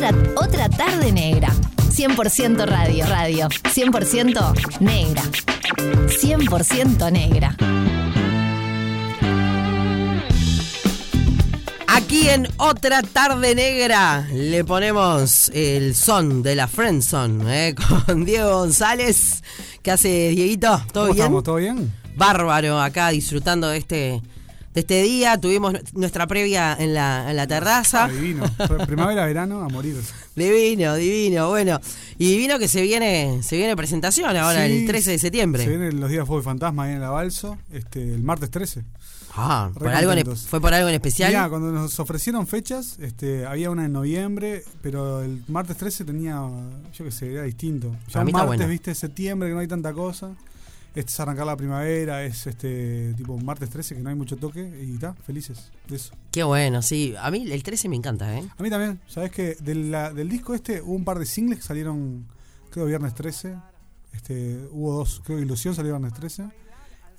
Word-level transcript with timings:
Otra, 0.00 0.16
otra 0.34 0.68
tarde 0.70 1.12
negra. 1.12 1.52
100% 1.90 2.64
radio, 2.64 3.04
radio. 3.04 3.48
100% 3.48 4.80
negra. 4.80 5.22
100% 6.06 7.12
negra. 7.12 7.54
Aquí 11.86 12.30
en 12.30 12.48
otra 12.56 13.02
tarde 13.02 13.54
negra 13.54 14.26
le 14.32 14.64
ponemos 14.64 15.50
el 15.52 15.94
son 15.94 16.42
de 16.42 16.54
la 16.54 16.66
Friendzone 16.66 17.68
¿eh? 17.68 17.74
con 18.06 18.24
Diego 18.24 18.60
González. 18.60 19.42
¿Qué 19.82 19.90
hace 19.90 20.30
Dieguito? 20.30 20.82
¿Todo 20.94 21.08
¿Cómo 21.08 21.12
bien? 21.12 21.24
estamos? 21.24 21.44
¿Todo 21.44 21.56
bien? 21.56 21.92
Bárbaro, 22.16 22.80
acá 22.80 23.10
disfrutando 23.10 23.68
de 23.68 23.76
este, 23.76 24.22
de 24.74 24.80
este 24.80 25.02
día. 25.02 25.38
Tuvimos 25.38 25.74
nuestra 25.94 26.26
previa 26.26 26.76
en 26.78 26.94
la, 26.94 27.30
en 27.30 27.36
la 27.36 27.46
terraza. 27.46 28.04
Ah, 28.04 28.08
divino. 28.08 28.44
Pr- 28.44 28.86
Primavera, 28.86 29.26
verano, 29.26 29.62
a 29.62 29.68
morir. 29.68 29.96
Divino, 30.36 30.94
divino, 30.94 31.48
bueno. 31.50 31.80
Y 32.18 32.30
divino 32.32 32.58
que 32.58 32.68
se 32.68 32.80
viene, 32.82 33.42
se 33.42 33.56
viene 33.56 33.76
presentación 33.76 34.36
ahora 34.36 34.66
Sí, 34.66 34.72
el 34.72 34.86
13 34.86 35.10
de 35.12 35.18
septiembre. 35.18 35.64
Se 35.64 35.68
vienen 35.70 36.00
los 36.00 36.08
días 36.08 36.22
de 36.22 36.26
Fútbol 36.26 36.42
Fantasma 36.42 36.84
ahí 36.84 36.92
en 36.94 37.00
la 37.00 37.10
Balso, 37.10 37.58
este, 37.72 38.02
el 38.02 38.22
martes 38.22 38.50
13. 38.50 38.84
Ah, 39.36 39.70
¿por 39.74 39.82
Re 39.84 39.94
algo 39.94 40.10
en- 40.12 40.18
contentos. 40.18 40.46
¿fue 40.48 40.60
por 40.60 40.72
algo 40.74 40.88
en 40.88 40.94
especial? 40.94 41.30
Mirá, 41.30 41.48
cuando 41.48 41.70
nos 41.70 42.00
ofrecieron 42.00 42.46
fechas, 42.46 42.96
este, 43.00 43.46
había 43.46 43.70
una 43.70 43.84
en 43.84 43.92
noviembre, 43.92 44.64
pero 44.82 45.22
el 45.22 45.42
martes 45.48 45.76
13 45.76 46.04
tenía, 46.04 46.40
yo 46.94 47.04
qué 47.04 47.10
sé, 47.12 47.32
era 47.32 47.42
distinto. 47.44 47.94
Ya 48.08 48.24
martes, 48.24 48.46
bueno. 48.46 48.66
viste, 48.68 48.94
septiembre, 48.94 49.48
que 49.48 49.54
no 49.54 49.60
hay 49.60 49.68
tanta 49.68 49.92
cosa. 49.92 50.30
Este 50.94 51.12
es 51.12 51.20
arrancar 51.20 51.46
la 51.46 51.56
primavera, 51.56 52.24
es 52.24 52.46
este 52.48 53.14
tipo 53.14 53.38
martes 53.38 53.70
13, 53.70 53.94
que 53.96 54.00
no 54.02 54.08
hay 54.10 54.16
mucho 54.16 54.36
toque, 54.36 54.60
y 54.84 54.94
está, 54.94 55.14
felices 55.14 55.70
de 55.88 55.96
eso. 55.96 56.12
Qué 56.32 56.42
bueno, 56.42 56.82
sí. 56.82 57.14
A 57.20 57.30
mí 57.30 57.50
el 57.50 57.62
13 57.62 57.88
me 57.88 57.94
encanta, 57.96 58.36
¿eh? 58.36 58.42
A 58.58 58.62
mí 58.62 58.70
también, 58.70 59.00
¿sabes 59.06 59.30
que 59.30 59.54
del, 59.60 60.28
disco 60.28 60.52
este 60.54 60.82
hubo 60.82 60.94
un 60.94 61.04
par 61.04 61.18
de 61.20 61.26
singles 61.26 61.58
que 61.60 61.64
salieron, 61.64 62.26
creo, 62.70 62.86
viernes 62.86 63.14
13. 63.14 63.56
Este, 64.12 64.58
hubo 64.72 64.94
dos, 64.94 65.22
creo 65.24 65.38
que 65.38 65.44
Ilusión 65.44 65.74
salió 65.76 65.92
viernes 65.92 66.12
13. 66.14 66.48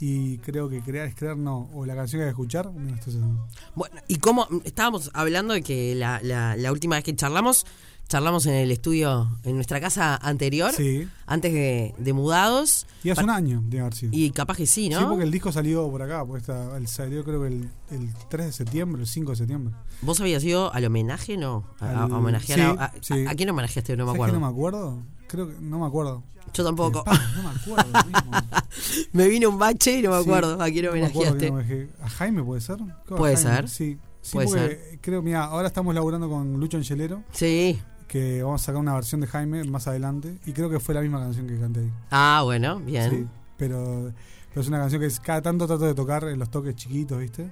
Y 0.03 0.39
creo 0.39 0.67
que 0.67 0.81
Crear 0.81 1.07
es 1.07 1.15
Crear 1.15 1.37
no, 1.37 1.69
o 1.73 1.85
la 1.85 1.95
canción 1.95 2.19
que 2.19 2.23
hay 2.23 2.27
que 2.29 2.31
escuchar, 2.31 2.69
viernes 2.73 2.99
13 3.01 3.19
también. 3.19 3.39
Bueno, 3.75 3.95
y 4.07 4.15
cómo 4.17 4.47
estábamos 4.65 5.11
hablando 5.13 5.53
de 5.53 5.61
que 5.61 5.95
la, 5.95 6.19
la- 6.23 6.57
la 6.57 6.71
última 6.71 6.95
vez 6.95 7.05
que 7.05 7.15
charlamos, 7.15 7.65
charlamos 8.11 8.45
en 8.45 8.53
el 8.55 8.71
estudio, 8.71 9.29
en 9.43 9.55
nuestra 9.55 9.79
casa 9.79 10.17
anterior, 10.17 10.71
Sí. 10.73 11.07
antes 11.25 11.53
de, 11.53 11.95
de 11.97 12.13
mudados. 12.13 12.85
Y 13.05 13.09
hace 13.09 13.23
un 13.23 13.29
año, 13.29 13.61
debe 13.65 13.81
haber 13.81 13.93
sido. 13.93 14.11
Y 14.13 14.31
capaz 14.31 14.57
que 14.57 14.67
sí, 14.67 14.89
¿no? 14.89 14.99
Sí, 14.99 15.05
porque 15.07 15.23
el 15.23 15.31
disco 15.31 15.49
salió 15.53 15.89
por 15.89 16.01
acá, 16.01 16.25
porque 16.25 16.41
está, 16.41 16.75
el, 16.75 16.87
salió 16.89 17.23
creo 17.23 17.41
que 17.41 17.47
el, 17.47 17.69
el 17.91 18.09
3 18.29 18.47
de 18.47 18.51
septiembre, 18.51 19.01
el 19.01 19.07
5 19.07 19.31
de 19.31 19.35
septiembre. 19.37 19.73
¿Vos 20.01 20.19
habías 20.19 20.43
ido 20.43 20.73
al 20.73 20.83
homenaje, 20.83 21.37
no? 21.37 21.63
A, 21.79 22.05
homenajear 22.07 22.59
sí, 22.59 22.65
a, 22.65 22.83
a- 22.83 22.93
sí. 22.99 23.25
¿a 23.25 23.33
quién 23.35 23.49
homenajeaste? 23.49 23.95
No 23.95 24.03
me 24.03 24.09
¿Sabes 24.09 24.15
acuerdo. 24.17 24.33
que 24.33 24.39
no 24.41 24.45
me 24.45 24.51
acuerdo? 24.51 25.03
Creo 25.27 25.47
que 25.47 25.55
no 25.61 25.79
me 25.79 25.85
acuerdo. 25.87 26.23
Yo 26.53 26.63
tampoco. 26.65 27.05
No 27.07 27.43
me 27.43 27.49
acuerdo. 27.49 28.05
mismo. 28.07 28.31
me 29.13 29.27
vino 29.29 29.47
un 29.49 29.57
bache 29.57 29.99
y 29.99 30.01
no 30.01 30.09
me 30.11 30.17
acuerdo 30.17 30.61
a 30.61 30.65
quién 30.69 30.85
no 30.87 30.91
me 30.91 31.05
acuerdo 31.05 31.31
homenajeaste. 31.37 31.89
¿A 32.03 32.09
Jaime 32.09 32.43
puede 32.43 32.59
ser? 32.59 32.77
Puede 33.07 33.37
Jaime, 33.37 33.55
ser. 33.55 33.69
Sí, 33.69 33.97
sí 34.21 34.33
Puede 34.33 34.47
porque 34.47 34.99
creo, 35.01 35.21
mira, 35.21 35.45
ahora 35.45 35.67
estamos 35.69 35.95
laburando 35.95 36.27
con 36.29 36.59
Lucho 36.59 36.75
Angelero, 36.77 37.23
Sí. 37.31 37.79
Que 38.11 38.43
vamos 38.43 38.61
a 38.61 38.65
sacar 38.65 38.81
una 38.81 38.93
versión 38.93 39.21
de 39.21 39.27
Jaime 39.27 39.63
más 39.63 39.87
adelante, 39.87 40.37
y 40.45 40.51
creo 40.51 40.69
que 40.69 40.81
fue 40.81 40.93
la 40.93 40.99
misma 41.01 41.19
canción 41.21 41.47
que 41.47 41.57
canté 41.57 41.79
ahí. 41.79 41.91
Ah, 42.11 42.41
bueno, 42.43 42.79
bien. 42.81 43.09
Sí, 43.09 43.25
pero, 43.55 44.11
pero 44.49 44.61
es 44.61 44.67
una 44.67 44.79
canción 44.79 44.99
que 44.99 45.07
es- 45.07 45.21
cada 45.21 45.41
tanto 45.41 45.65
trato 45.65 45.85
de 45.85 45.93
tocar 45.95 46.25
en 46.25 46.37
los 46.37 46.49
toques 46.51 46.75
chiquitos, 46.75 47.17
¿viste? 47.19 47.49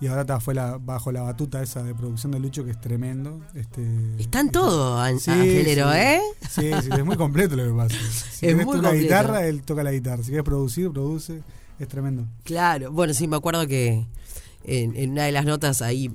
Y 0.00 0.06
ahora 0.06 0.24
ta, 0.24 0.40
fue 0.40 0.54
la, 0.54 0.78
bajo 0.78 1.12
la 1.12 1.20
batuta 1.20 1.62
esa 1.62 1.82
de 1.82 1.94
producción 1.94 2.32
de 2.32 2.38
Lucho, 2.40 2.64
que 2.64 2.70
es 2.70 2.80
tremendo. 2.80 3.40
Este, 3.54 3.84
Está 4.18 4.40
en 4.40 4.50
todo, 4.50 4.96
Sí, 5.18 5.30
Angelero, 5.30 5.92
sí. 5.92 5.98
¿eh? 5.98 6.20
Sí, 6.48 6.70
sí, 6.82 6.88
es 6.96 7.04
muy 7.04 7.16
completo 7.16 7.54
lo 7.54 7.64
que 7.66 7.72
pasa. 7.76 7.96
Si 8.32 8.46
Es 8.46 8.54
muy 8.56 8.64
tocar 8.64 8.80
completo. 8.80 9.02
guitarra, 9.02 9.46
él 9.46 9.60
toca 9.60 9.82
la 9.82 9.92
guitarra. 9.92 10.22
Si 10.22 10.28
quieres 10.30 10.44
producir, 10.44 10.90
produce. 10.90 11.42
Es 11.78 11.88
tremendo. 11.88 12.24
Claro, 12.44 12.90
bueno, 12.90 13.12
sí, 13.12 13.28
me 13.28 13.36
acuerdo 13.36 13.66
que 13.66 14.06
en, 14.64 14.96
en 14.96 15.10
una 15.10 15.24
de 15.24 15.32
las 15.32 15.44
notas 15.44 15.82
ahí, 15.82 16.10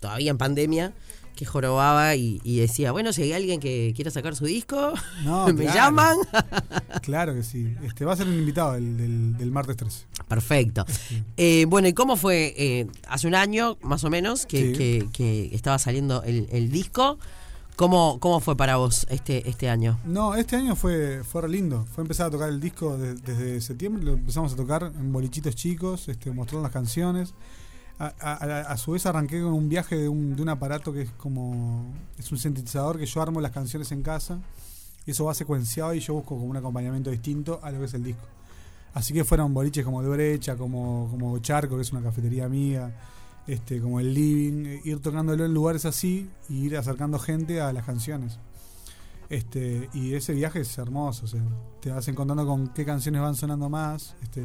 todavía 0.00 0.30
en 0.30 0.36
pandemia, 0.38 0.92
que 1.36 1.44
jorobaba 1.44 2.14
y, 2.16 2.40
y 2.44 2.58
decía, 2.60 2.92
bueno, 2.92 3.12
si 3.12 3.22
hay 3.22 3.32
alguien 3.32 3.60
que 3.60 3.92
quiera 3.94 4.10
sacar 4.10 4.36
su 4.36 4.44
disco, 4.46 4.92
No, 5.24 5.46
me 5.52 5.64
claro. 5.64 5.74
llaman. 5.74 6.16
Claro 7.02 7.34
que 7.34 7.42
sí. 7.42 7.74
Este, 7.82 8.04
va 8.04 8.12
a 8.12 8.16
ser 8.16 8.26
un 8.28 8.34
invitado 8.34 8.72
del, 8.74 8.96
del, 8.96 9.36
del 9.36 9.50
martes 9.50 9.76
13. 9.76 10.06
Perfecto. 10.28 10.84
Este, 10.88 11.22
Eh, 11.36 11.64
bueno, 11.66 11.88
¿y 11.88 11.92
cómo 11.92 12.16
fue? 12.16 12.54
eh, 12.56 12.86
hace 13.08 13.26
un 13.26 13.34
año, 13.34 13.76
más 13.82 14.04
o 14.04 14.10
menos, 14.10 14.46
que, 14.46 14.72
Sí. 14.72 14.78
que- 14.78 15.08
que 15.12 15.54
estaba 15.54 15.78
saliendo 15.78 16.22
el, 16.22 16.48
el 16.50 16.70
disco. 16.70 17.18
¿Cómo, 17.76 18.20
¿Cómo 18.20 18.38
fue 18.38 18.56
para 18.56 18.76
vos 18.76 19.04
este, 19.10 19.48
este 19.50 19.68
año? 19.68 19.98
No, 20.04 20.36
este 20.36 20.54
año 20.54 20.76
fue, 20.76 21.22
fue 21.24 21.42
re 21.42 21.48
lindo. 21.48 21.84
Fue 21.92 22.02
empezar 22.02 22.28
a 22.28 22.30
tocar 22.30 22.48
el 22.48 22.60
disco 22.60 22.96
de- 22.96 23.14
desde 23.16 23.60
septiembre. 23.60 24.04
Lo 24.04 24.12
empezamos 24.12 24.52
a 24.52 24.56
tocar 24.56 24.92
en 24.96 25.12
bolichitos 25.12 25.56
chicos, 25.56 26.08
este, 26.08 26.30
mostrando 26.30 26.62
las 26.62 26.72
canciones. 26.72 27.34
A, 27.98 28.06
a- 28.72 28.76
su 28.76 28.92
vez 28.92 29.06
arranqué 29.06 29.40
con 29.40 29.52
un 29.52 29.68
viaje 29.68 29.96
de 29.96 30.08
un, 30.08 30.34
de 30.34 30.42
un 30.42 30.48
aparato 30.48 30.92
que 30.92 31.02
es 31.02 31.10
como... 31.12 31.84
Es 32.18 32.30
un 32.32 32.38
sintetizador 32.38 32.98
que 32.98 33.06
yo 33.06 33.22
armo 33.22 33.40
las 33.40 33.52
canciones 33.52 33.92
en 33.92 34.02
casa. 34.02 34.38
Y 35.06 35.10
eso 35.12 35.26
va 35.26 35.34
secuenciado 35.34 35.94
y 35.94 36.00
yo 36.00 36.14
busco 36.14 36.30
como 36.36 36.46
un 36.46 36.56
acompañamiento 36.56 37.10
distinto 37.10 37.60
a 37.62 37.70
lo 37.70 37.78
que 37.78 37.84
es 37.84 37.94
el 37.94 38.02
disco. 38.02 38.24
Así 38.94 39.12
que 39.12 39.24
fueron 39.24 39.52
boliches 39.52 39.84
como 39.84 40.02
de 40.02 40.08
Brecha, 40.08 40.56
como, 40.56 41.08
como 41.10 41.38
Charco, 41.40 41.76
que 41.76 41.82
es 41.82 41.92
una 41.92 42.00
cafetería 42.02 42.46
amiga, 42.46 42.90
este, 43.46 43.80
como 43.80 44.00
el 44.00 44.14
Living, 44.14 44.64
eh, 44.66 44.80
ir 44.84 45.00
tocándolo 45.00 45.44
en 45.44 45.52
lugares 45.52 45.84
así 45.84 46.30
y 46.48 46.64
ir 46.66 46.76
acercando 46.76 47.18
gente 47.18 47.60
a 47.60 47.72
las 47.72 47.84
canciones. 47.84 48.38
Este, 49.28 49.88
y 49.94 50.14
ese 50.14 50.32
viaje 50.32 50.60
es 50.60 50.78
hermoso, 50.78 51.24
o 51.24 51.28
sea, 51.28 51.40
te 51.80 51.90
vas 51.90 52.06
encontrando 52.08 52.46
con 52.46 52.68
qué 52.68 52.84
canciones 52.84 53.20
van 53.20 53.34
sonando 53.34 53.68
más, 53.68 54.14
este, 54.22 54.42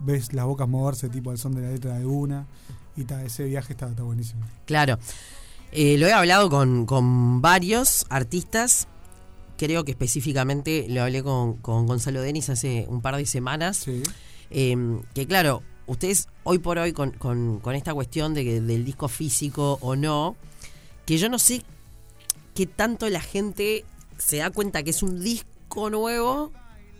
ves 0.00 0.32
las 0.32 0.44
bocas 0.46 0.68
moverse 0.68 1.08
tipo 1.08 1.30
al 1.30 1.38
son 1.38 1.54
de 1.54 1.62
la 1.62 1.70
letra 1.70 1.98
de 1.98 2.06
una, 2.06 2.46
y 2.96 3.04
ta, 3.04 3.22
ese 3.24 3.44
viaje 3.44 3.72
está, 3.72 3.88
está 3.88 4.02
buenísimo. 4.02 4.40
Claro. 4.66 4.98
Eh, 5.72 5.98
lo 5.98 6.06
he 6.06 6.12
hablado 6.12 6.48
con, 6.50 6.86
con 6.86 7.40
varios 7.42 8.06
artistas. 8.08 8.88
Creo 9.58 9.84
que 9.84 9.90
específicamente 9.92 10.86
lo 10.88 11.02
hablé 11.02 11.22
con, 11.22 11.54
con 11.58 11.86
Gonzalo 11.86 12.20
Denis 12.22 12.48
hace 12.48 12.86
un 12.88 13.00
par 13.02 13.16
de 13.16 13.26
semanas. 13.26 13.76
Sí, 13.78 14.02
Eh, 14.50 14.76
que 15.14 15.26
claro, 15.26 15.62
ustedes 15.86 16.28
hoy 16.44 16.58
por 16.58 16.78
hoy 16.78 16.92
con, 16.92 17.10
con- 17.10 17.58
con 17.60 17.74
esta 17.74 17.92
cuestión 17.92 18.34
de 18.34 18.44
que- 18.44 18.60
del 18.62 18.84
disco 18.84 19.08
físico 19.08 19.78
o 19.82 19.94
no, 19.96 20.36
que 21.06 21.18
yo 21.18 21.28
no 21.28 21.38
sé 21.38 21.62
qué 22.54 22.66
tanto 22.66 23.08
la 23.10 23.20
gente 23.20 23.84
se 24.16 24.38
da 24.38 24.50
cuenta 24.50 24.82
que 24.82 24.90
es 24.90 25.02
un 25.02 25.20
disco 25.22 25.90
nuevo 25.90 26.50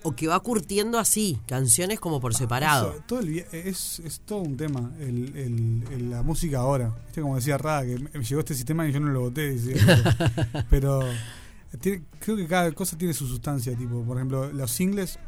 o 0.03 0.13
que 0.13 0.29
va 0.29 0.39
curtiendo 0.41 0.99
así, 0.99 1.39
canciones 1.47 1.99
como 2.01 2.21
por 2.21 2.35
separado. 2.35 2.93
Eso, 2.93 3.03
todo 3.07 3.21
el 3.21 3.39
es, 3.53 4.01
es 4.01 4.21
todo 4.21 4.41
un 4.41 4.57
tema, 4.57 4.93
el, 5.01 5.37
el- 5.37 5.85
el- 5.93 6.11
la 6.11 6.23
música 6.23 6.59
ahora. 6.61 6.95
Viste 7.07 7.21
como 7.21 7.37
decía 7.37 7.59
Rada, 7.59 7.85
que 7.85 7.99
me 7.99 8.25
llegó 8.25 8.41
este 8.41 8.55
sistema 8.55 8.87
y 8.89 8.93
yo 8.93 9.01
no 9.01 9.09
lo 9.11 9.21
voté. 9.23 9.57
pero 10.71 11.01
tiene- 11.81 12.03
creo 12.21 12.37
que 12.37 12.47
cada 12.47 12.71
cosa 12.73 12.97
tiene 12.97 13.15
su 13.15 13.27
sustancia, 13.27 13.77
tipo, 13.77 14.03
por 14.05 14.17
ejemplo, 14.17 14.53
los 14.53 14.71
singles 14.71 15.19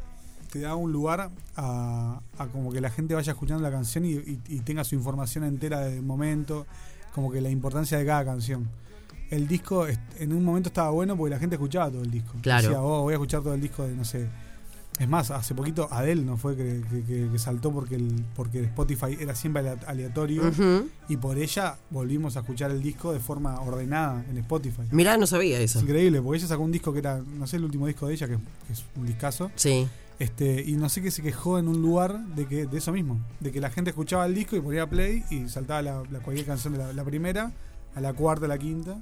te 0.51 0.59
da 0.59 0.75
un 0.75 0.91
lugar 0.91 1.31
a, 1.55 2.19
a 2.37 2.47
como 2.47 2.71
que 2.73 2.81
la 2.81 2.89
gente 2.89 3.13
vaya 3.13 3.31
escuchando 3.31 3.63
la 3.63 3.71
canción 3.71 4.05
y, 4.05 4.13
y- 4.13 4.39
y 4.47 4.59
tenga 4.61 4.83
su 4.83 4.95
información 4.95 5.43
entera 5.43 5.79
del 5.81 6.01
momento, 6.01 6.65
como 7.13 7.31
que 7.31 7.39
la 7.41 7.49
importancia 7.49 7.97
de 7.97 8.05
cada 8.05 8.25
canción. 8.25 8.69
El 9.29 9.47
disco 9.47 9.85
en 9.87 10.33
un 10.33 10.43
momento 10.43 10.67
estaba 10.67 10.89
bueno 10.89 11.15
porque 11.15 11.29
la 11.35 11.39
gente 11.39 11.55
escuchaba 11.55 11.89
todo 11.89 12.01
el 12.01 12.11
disco. 12.11 12.33
Claro. 12.41 12.67
Decía, 12.67 12.81
oh, 12.81 13.03
voy 13.03 13.13
a 13.13 13.15
escuchar 13.15 13.41
todo 13.41 13.53
el 13.53 13.61
disco 13.61 13.87
de, 13.87 13.95
no 13.95 14.03
sé. 14.03 14.27
Es 15.01 15.09
más, 15.09 15.31
hace 15.31 15.55
poquito 15.55 15.87
Adele 15.91 16.21
no 16.21 16.37
fue 16.37 16.55
que, 16.55 16.81
que- 17.07 17.39
saltó 17.39 17.71
porque 17.71 17.95
el, 17.95 18.23
porque 18.35 18.61
Spotify 18.65 19.17
era 19.19 19.33
siempre 19.33 19.61
alea- 19.61 19.79
aleatorio 19.87 20.43
y 21.09 21.17
por 21.17 21.39
ella 21.39 21.77
volvimos 21.89 22.37
a 22.37 22.41
escuchar 22.41 22.69
el 22.69 22.83
disco 22.83 23.11
de 23.11 23.19
forma 23.19 23.59
ordenada 23.61 24.23
en 24.29 24.37
Spotify. 24.37 24.83
Mirá, 24.91 25.17
no 25.17 25.25
sabía 25.25 25.59
Es 25.59 25.71
eso. 25.71 25.79
increíble, 25.81 26.21
porque 26.21 26.37
ella 26.37 26.47
sacó 26.47 26.61
un 26.61 26.71
disco 26.71 26.93
que 26.93 26.99
era, 26.99 27.17
no 27.19 27.47
sé, 27.47 27.55
el 27.57 27.63
último 27.63 27.87
disco 27.87 28.05
de 28.07 28.13
ella, 28.13 28.27
que, 28.27 28.35
que 28.67 28.73
es 28.73 28.83
un 28.95 29.07
discazo. 29.07 29.49
Sí. 29.55 29.87
Este, 30.19 30.61
y 30.67 30.73
no 30.73 30.87
sé 30.87 31.01
qué 31.01 31.09
se 31.09 31.23
quejó 31.23 31.57
en 31.57 31.67
un 31.67 31.81
lugar 31.81 32.23
de 32.35 32.45
que 32.45 32.67
de 32.67 32.77
eso 32.77 32.91
mismo, 32.91 33.19
de 33.39 33.51
que 33.51 33.59
la 33.59 33.71
gente 33.71 33.89
escuchaba 33.89 34.27
el 34.27 34.35
disco 34.35 34.55
y 34.55 34.61
ponía 34.61 34.87
play 34.87 35.23
y 35.31 35.49
saltaba 35.49 35.81
la, 35.81 36.03
la- 36.11 36.19
cualquier 36.19 36.45
canción 36.45 36.73
de 36.73 36.79
la, 36.79 36.93
la 36.93 37.03
primera 37.03 37.51
a 37.95 38.01
la 38.01 38.13
cuarta, 38.13 38.45
a 38.45 38.49
la 38.49 38.59
quinta, 38.59 38.97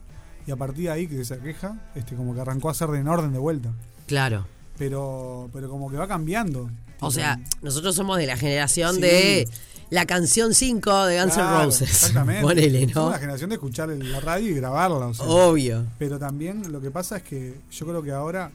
y 0.48 0.52
a 0.52 0.56
partir 0.56 0.86
de 0.86 0.92
ahí 0.92 1.08
que 1.08 1.26
se 1.26 1.38
queja, 1.40 1.92
este, 1.94 2.16
como 2.16 2.34
que 2.34 2.40
arrancó 2.40 2.70
a 2.70 2.72
hacer 2.72 2.88
de 2.90 3.00
en 3.00 3.08
orden 3.10 3.34
de 3.34 3.40
vuelta. 3.40 3.74
Claro. 4.08 4.48
Pero, 4.80 5.50
pero 5.54 5.70
como 5.70 5.92
que 5.92 5.98
va 5.98 6.08
cambiando. 6.08 6.72
O 7.02 7.12
sea, 7.12 7.40
nosotros 7.62 7.96
somos 7.96 8.18
de 8.18 8.26
la 8.26 8.36
generación 8.38 8.96
Sí. 8.96 9.02
de 9.02 9.48
la 9.92 10.06
canción 10.06 10.54
5 10.54 11.06
de 11.06 11.20
Guns 11.22 11.34
N' 11.36 11.44
claro, 11.44 11.66
Roses. 11.66 11.90
Exactamente. 11.90 12.42
Ponele, 12.44 12.92
Somos 12.92 13.12
la 13.12 13.20
generación 13.20 13.50
de 13.52 13.56
escuchar 13.58 13.90
la 13.90 14.20
radio 14.22 14.50
y 14.50 14.54
grabarla. 14.56 15.08
o 15.08 15.14
sea. 15.14 15.26
Obvio. 15.26 15.86
Pero 16.00 16.18
también 16.18 16.72
lo 16.72 16.82
que 16.82 16.90
pasa 16.92 17.18
es 17.18 17.24
que 17.24 17.60
yo 17.72 17.86
creo 17.86 18.02
que 18.02 18.12
ahora 18.12 18.52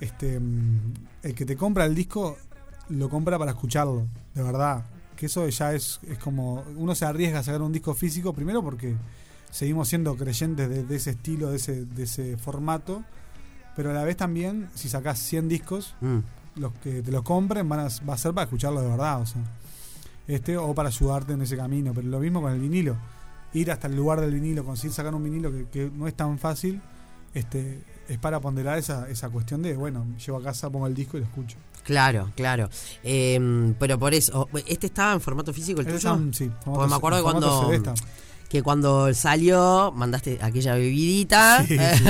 este 0.00 0.38
mm, 0.38 0.94
el 1.24 1.34
que 1.34 1.44
te 1.46 1.56
compra 1.56 1.84
el 1.86 1.94
disco 1.94 2.36
lo 2.90 3.08
compra 3.08 3.38
para 3.38 3.52
escucharlo, 3.52 4.06
de 4.34 4.42
verdad. 4.42 4.84
Que 5.16 5.26
eso 5.26 5.48
ya 5.48 5.72
es, 5.74 6.00
es 6.08 6.18
como. 6.18 6.64
Uno 6.76 6.94
se 6.94 7.04
arriesga 7.06 7.38
a 7.38 7.42
sacar 7.42 7.62
un 7.62 7.72
disco 7.72 7.94
físico, 7.94 8.32
primero 8.34 8.62
porque 8.62 8.94
seguimos 9.50 9.88
siendo 9.88 10.16
creyentes 10.16 10.68
de, 10.68 10.84
de 10.84 10.96
ese 10.96 11.10
estilo, 11.10 11.50
de 11.50 11.56
ese, 11.56 11.84
de 11.84 12.02
ese 12.02 12.36
formato, 12.36 13.04
pero 13.76 13.90
a 13.90 13.94
la 13.94 14.04
vez 14.04 14.16
también, 14.16 14.68
si 14.74 14.88
sacás 14.88 15.18
100 15.18 15.48
discos, 15.48 15.94
Mm. 16.00 16.18
los 16.56 16.72
que 16.82 17.02
te 17.02 17.10
los 17.10 17.22
compren 17.22 17.68
van 17.68 17.80
a, 17.80 17.88
va 18.08 18.14
a 18.14 18.18
ser 18.18 18.32
para 18.32 18.44
escucharlo 18.44 18.80
de 18.80 18.88
verdad, 18.88 19.20
o 19.20 19.26
sea, 19.26 19.42
este 20.28 20.56
o 20.56 20.74
para 20.74 20.88
ayudarte 20.88 21.32
en 21.32 21.42
ese 21.42 21.56
camino, 21.56 21.92
pero 21.94 22.08
lo 22.08 22.20
mismo 22.20 22.40
con 22.40 22.52
el 22.52 22.60
vinilo, 22.60 22.96
ir 23.52 23.70
hasta 23.70 23.86
el 23.88 23.96
lugar 23.96 24.20
del 24.20 24.32
vinilo, 24.34 24.64
conseguir 24.64 24.92
sacar 24.94 25.14
un 25.14 25.22
vinilo 25.24 25.50
que, 25.52 25.66
que 25.68 25.90
no 25.94 26.06
es 26.08 26.14
tan 26.14 26.38
fácil, 26.38 26.80
este 27.34 27.82
es 28.08 28.18
para 28.18 28.40
ponderar 28.40 28.78
esa, 28.78 29.08
esa 29.08 29.28
cuestión 29.30 29.62
de, 29.62 29.76
bueno, 29.76 30.04
llevo 30.24 30.38
a 30.38 30.42
casa, 30.42 30.70
pongo 30.70 30.86
el 30.86 30.94
disco 30.94 31.16
y 31.16 31.20
lo 31.20 31.26
escucho. 31.26 31.56
Claro, 31.84 32.30
claro. 32.36 32.68
Eh, 33.02 33.74
pero 33.78 33.98
por 33.98 34.14
eso, 34.14 34.48
¿este 34.66 34.86
estaba 34.86 35.12
en 35.14 35.20
formato 35.20 35.52
físico 35.52 35.80
el 35.82 35.86
Ese 35.88 36.08
tuyo? 36.08 36.32
sí, 36.32 36.50
Porque 36.64 36.64
formato- 36.64 36.88
me 36.88 36.94
acuerdo 36.96 37.22
cuando, 37.22 37.64
CD 37.66 37.76
está. 37.76 37.94
Que 38.54 38.62
cuando 38.62 39.12
salió 39.14 39.90
mandaste 39.96 40.38
aquella 40.40 40.76
bebidita 40.76 41.64
Sí, 41.66 41.76
sí, 41.76 42.04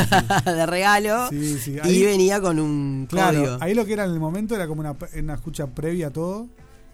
de 0.44 0.67
regalo 0.67 1.31
Sí, 1.31 1.58
sí, 1.58 1.76
y 1.76 1.79
ahí- 1.81 2.05
venía 2.05 2.38
con 2.38 2.61
un 2.61 3.06
Claro, 3.08 3.38
código. 3.38 3.56
ahí 3.62 3.73
lo 3.73 3.87
que 3.87 3.94
era 3.94 4.05
en 4.05 4.11
el 4.11 4.20
momento 4.20 4.55
era 4.55 4.67
como 4.69 4.81
una, 4.82 4.94
una 5.19 5.35
escucha 5.35 5.67
previa 5.69 6.08
a 6.08 6.11
todo. 6.11 6.46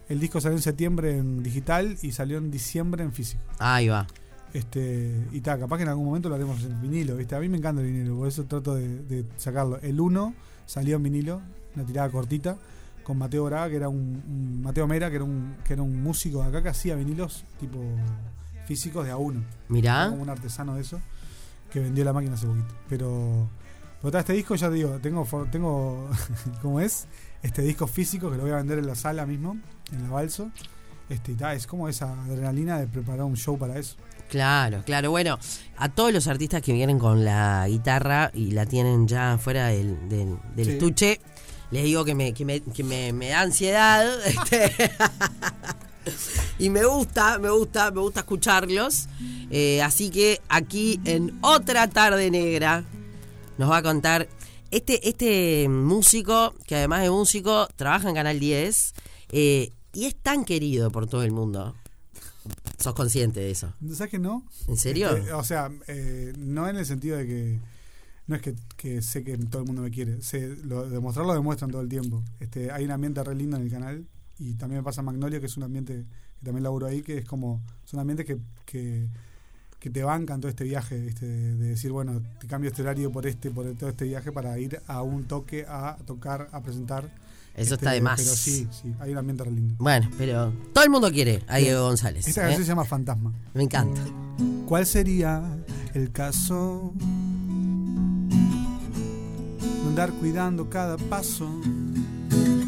El 0.08 0.20
disco 0.20 0.40
salió 0.40 0.56
en 0.56 0.62
septiembre 0.62 1.18
en 1.18 1.42
digital 1.42 1.96
y 2.00 2.12
salió 2.12 2.38
en 2.38 2.52
diciembre 2.52 3.02
en 3.02 3.12
físico. 3.12 3.42
Ahí 3.58 3.88
va. 3.88 4.06
Este, 4.54 5.26
y 5.32 5.40
tal, 5.40 5.58
capaz 5.58 5.78
que 5.78 5.82
en 5.82 5.88
algún 5.88 6.04
momento 6.06 6.28
lo 6.28 6.36
haremos 6.36 6.62
en 6.62 6.80
vinilo, 6.80 7.16
¿viste? 7.16 7.34
A 7.34 7.40
mí 7.40 7.48
me 7.48 7.58
encanta 7.58 7.80
el 7.82 7.88
vinilo, 7.88 8.16
por 8.18 8.28
eso 8.28 8.44
trato 8.44 8.76
de, 8.76 8.86
de 9.02 9.24
sacarlo. 9.36 9.80
El 9.82 10.00
1 10.00 10.32
salió 10.66 10.94
en 10.96 11.02
vinilo, 11.02 11.40
una 11.74 11.84
tirada 11.84 12.08
cortita, 12.08 12.56
con 13.02 13.18
Mateo 13.18 13.46
Braga, 13.46 13.68
que 13.70 13.76
era 13.76 13.88
un, 13.88 14.22
un- 14.28 14.62
Mateo 14.62 14.86
Mera, 14.86 15.10
que 15.10 15.16
era 15.16 15.24
un, 15.24 15.56
que 15.64 15.72
era 15.72 15.82
un 15.82 16.00
músico 16.00 16.40
de 16.42 16.48
acá 16.50 16.62
que 16.62 16.68
hacía 16.68 16.94
vinilos 16.94 17.44
tipo 17.58 17.78
físicos 18.70 19.04
de 19.04 19.10
a 19.10 19.16
uno. 19.16 19.42
Mirá. 19.66 20.10
como 20.10 20.22
un 20.22 20.30
artesano 20.30 20.76
de 20.76 20.82
eso, 20.82 21.00
que 21.72 21.80
vendió 21.80 22.04
la 22.04 22.12
máquina 22.12 22.34
hace 22.34 22.46
poquito. 22.46 22.72
Pero, 22.88 23.48
pero 24.00 24.16
este 24.16 24.32
disco 24.32 24.54
ya 24.54 24.68
te 24.68 24.74
digo, 24.76 24.96
tengo, 25.02 25.26
tengo 25.50 26.08
¿cómo 26.62 26.78
es? 26.78 27.08
Este 27.42 27.62
disco 27.62 27.88
físico 27.88 28.30
que 28.30 28.36
lo 28.36 28.44
voy 28.44 28.52
a 28.52 28.56
vender 28.58 28.78
en 28.78 28.86
la 28.86 28.94
sala 28.94 29.26
mismo, 29.26 29.56
en 29.90 30.04
la 30.04 30.10
Balso. 30.10 30.52
Este, 31.08 31.34
es 31.52 31.66
como 31.66 31.88
esa 31.88 32.12
adrenalina 32.12 32.78
de 32.78 32.86
preparar 32.86 33.24
un 33.24 33.36
show 33.36 33.58
para 33.58 33.76
eso. 33.76 33.96
Claro, 34.28 34.84
claro. 34.86 35.10
Bueno, 35.10 35.36
a 35.76 35.88
todos 35.88 36.12
los 36.12 36.28
artistas 36.28 36.62
que 36.62 36.72
vienen 36.72 37.00
con 37.00 37.24
la 37.24 37.66
guitarra 37.66 38.30
y 38.32 38.52
la 38.52 38.66
tienen 38.66 39.08
ya 39.08 39.36
fuera 39.36 39.66
del, 39.66 40.08
del, 40.08 40.38
del 40.54 40.66
Sí. 40.66 40.70
estuche, 40.74 41.20
les 41.72 41.82
digo 41.82 42.04
que 42.04 42.14
me, 42.14 42.32
que 42.32 42.44
me, 42.44 42.60
que 42.60 42.84
me, 42.84 43.12
me 43.12 43.30
da 43.30 43.40
ansiedad. 43.40 44.06
este, 44.24 44.92
y 46.58 46.70
me 46.70 46.84
gusta, 46.84 47.38
me 47.38 47.50
gusta, 47.50 47.90
me 47.90 48.00
gusta 48.00 48.20
escucharlos. 48.20 49.08
Eh, 49.50 49.82
así 49.82 50.10
que 50.10 50.40
aquí 50.48 51.00
en 51.04 51.38
otra 51.42 51.88
tarde 51.88 52.30
negra 52.30 52.84
nos 53.58 53.70
va 53.70 53.78
a 53.78 53.82
contar 53.82 54.28
este, 54.70 55.08
este 55.08 55.68
músico, 55.68 56.54
que 56.66 56.76
además 56.76 57.02
de 57.02 57.10
músico, 57.10 57.68
trabaja 57.76 58.08
en 58.08 58.14
Canal 58.14 58.38
10 58.38 58.94
eh, 59.32 59.72
y 59.92 60.06
es 60.06 60.14
tan 60.14 60.44
querido 60.44 60.90
por 60.90 61.06
todo 61.08 61.22
el 61.22 61.32
mundo. 61.32 61.74
¿Sos 62.78 62.94
consciente 62.94 63.40
de 63.40 63.50
eso? 63.50 63.74
¿Sabes 63.92 64.10
que 64.10 64.18
no? 64.18 64.46
¿En 64.66 64.76
serio? 64.76 65.14
Este, 65.14 65.32
o 65.32 65.44
sea, 65.44 65.70
eh, 65.88 66.32
no 66.38 66.68
en 66.68 66.76
el 66.76 66.86
sentido 66.86 67.18
de 67.18 67.26
que 67.26 67.60
no 68.26 68.36
es 68.36 68.42
que, 68.42 68.54
que 68.76 69.02
sé 69.02 69.24
que 69.24 69.36
todo 69.36 69.62
el 69.62 69.66
mundo 69.66 69.82
me 69.82 69.90
quiere, 69.90 70.22
sé, 70.22 70.56
lo, 70.64 70.88
demostrarlo 70.88 71.34
demuestran 71.34 71.70
todo 71.70 71.82
el 71.82 71.88
tiempo. 71.88 72.22
Este, 72.38 72.70
hay 72.70 72.84
un 72.84 72.92
ambiente 72.92 73.22
re 73.22 73.34
lindo 73.34 73.56
en 73.56 73.64
el 73.64 73.70
canal 73.70 74.06
y 74.40 74.54
también 74.54 74.80
me 74.80 74.84
pasa 74.84 75.02
Magnolia, 75.02 75.38
que 75.38 75.46
es 75.46 75.56
un 75.58 75.62
ambiente 75.64 76.06
que 76.38 76.44
también 76.44 76.62
laburo 76.64 76.86
ahí, 76.86 77.02
que 77.02 77.18
es 77.18 77.24
como, 77.26 77.60
son 77.84 78.00
ambientes 78.00 78.24
que, 78.26 78.38
que, 78.64 79.06
que 79.78 79.90
te 79.90 80.02
bancan 80.02 80.40
todo 80.40 80.48
este 80.48 80.64
viaje, 80.64 80.98
¿viste? 80.98 81.26
De, 81.26 81.56
de 81.56 81.68
decir, 81.68 81.92
bueno, 81.92 82.22
te 82.40 82.46
cambio 82.46 82.70
este 82.70 82.80
horario 82.82 83.12
por 83.12 83.26
este, 83.26 83.50
por 83.50 83.70
todo 83.74 83.90
este 83.90 84.06
viaje 84.06 84.32
para 84.32 84.58
ir 84.58 84.80
a 84.86 85.02
un 85.02 85.24
toque, 85.24 85.66
a 85.68 85.98
tocar, 86.06 86.48
a 86.52 86.62
presentar. 86.62 87.04
Eso 87.54 87.74
Este, 87.74 87.74
está 87.74 87.90
de 87.92 88.00
más. 88.00 88.18
Pero 88.20 88.34
sí, 88.34 88.66
sí, 88.70 88.94
hay 89.00 89.12
un 89.12 89.18
ambiente 89.18 89.44
re 89.44 89.50
lindo. 89.50 89.74
Bueno, 89.78 90.08
pero 90.16 90.52
todo 90.72 90.84
el 90.84 90.90
mundo 90.90 91.10
quiere 91.10 91.42
a 91.46 91.58
Diego 91.58 91.82
González. 91.82 92.26
Esta 92.26 92.40
¿eh? 92.40 92.44
canción 92.44 92.64
se 92.64 92.68
llama 92.68 92.84
Fantasma. 92.86 93.34
Me 93.52 93.62
encanta. 93.62 94.00
¿Cuál 94.66 94.86
sería 94.86 95.42
el 95.92 96.12
caso 96.12 96.94
de 96.96 97.04
andar 99.88 100.12
cuidando 100.12 100.70
cada 100.70 100.96
paso? 100.96 101.50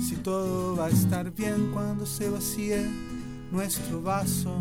Si 0.03 0.17
todo 0.17 0.77
va 0.77 0.87
a 0.87 0.91
estar 0.91 1.31
bien 1.33 1.71
cuando 1.73 2.05
se 2.07 2.29
vacíe 2.29 2.89
nuestro 3.53 4.03
vaso. 4.03 4.53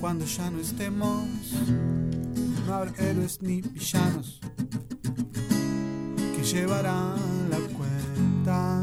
Cuando 0.00 0.24
ya 0.24 0.50
no 0.50 0.58
estemos, 0.58 1.26
no 2.66 2.74
habrá 2.74 2.92
héroes 2.98 3.40
ni 3.42 3.60
villanos 3.60 4.40
que 6.36 6.42
llevarán 6.42 7.50
la 7.50 7.58
cuenta 7.76 8.82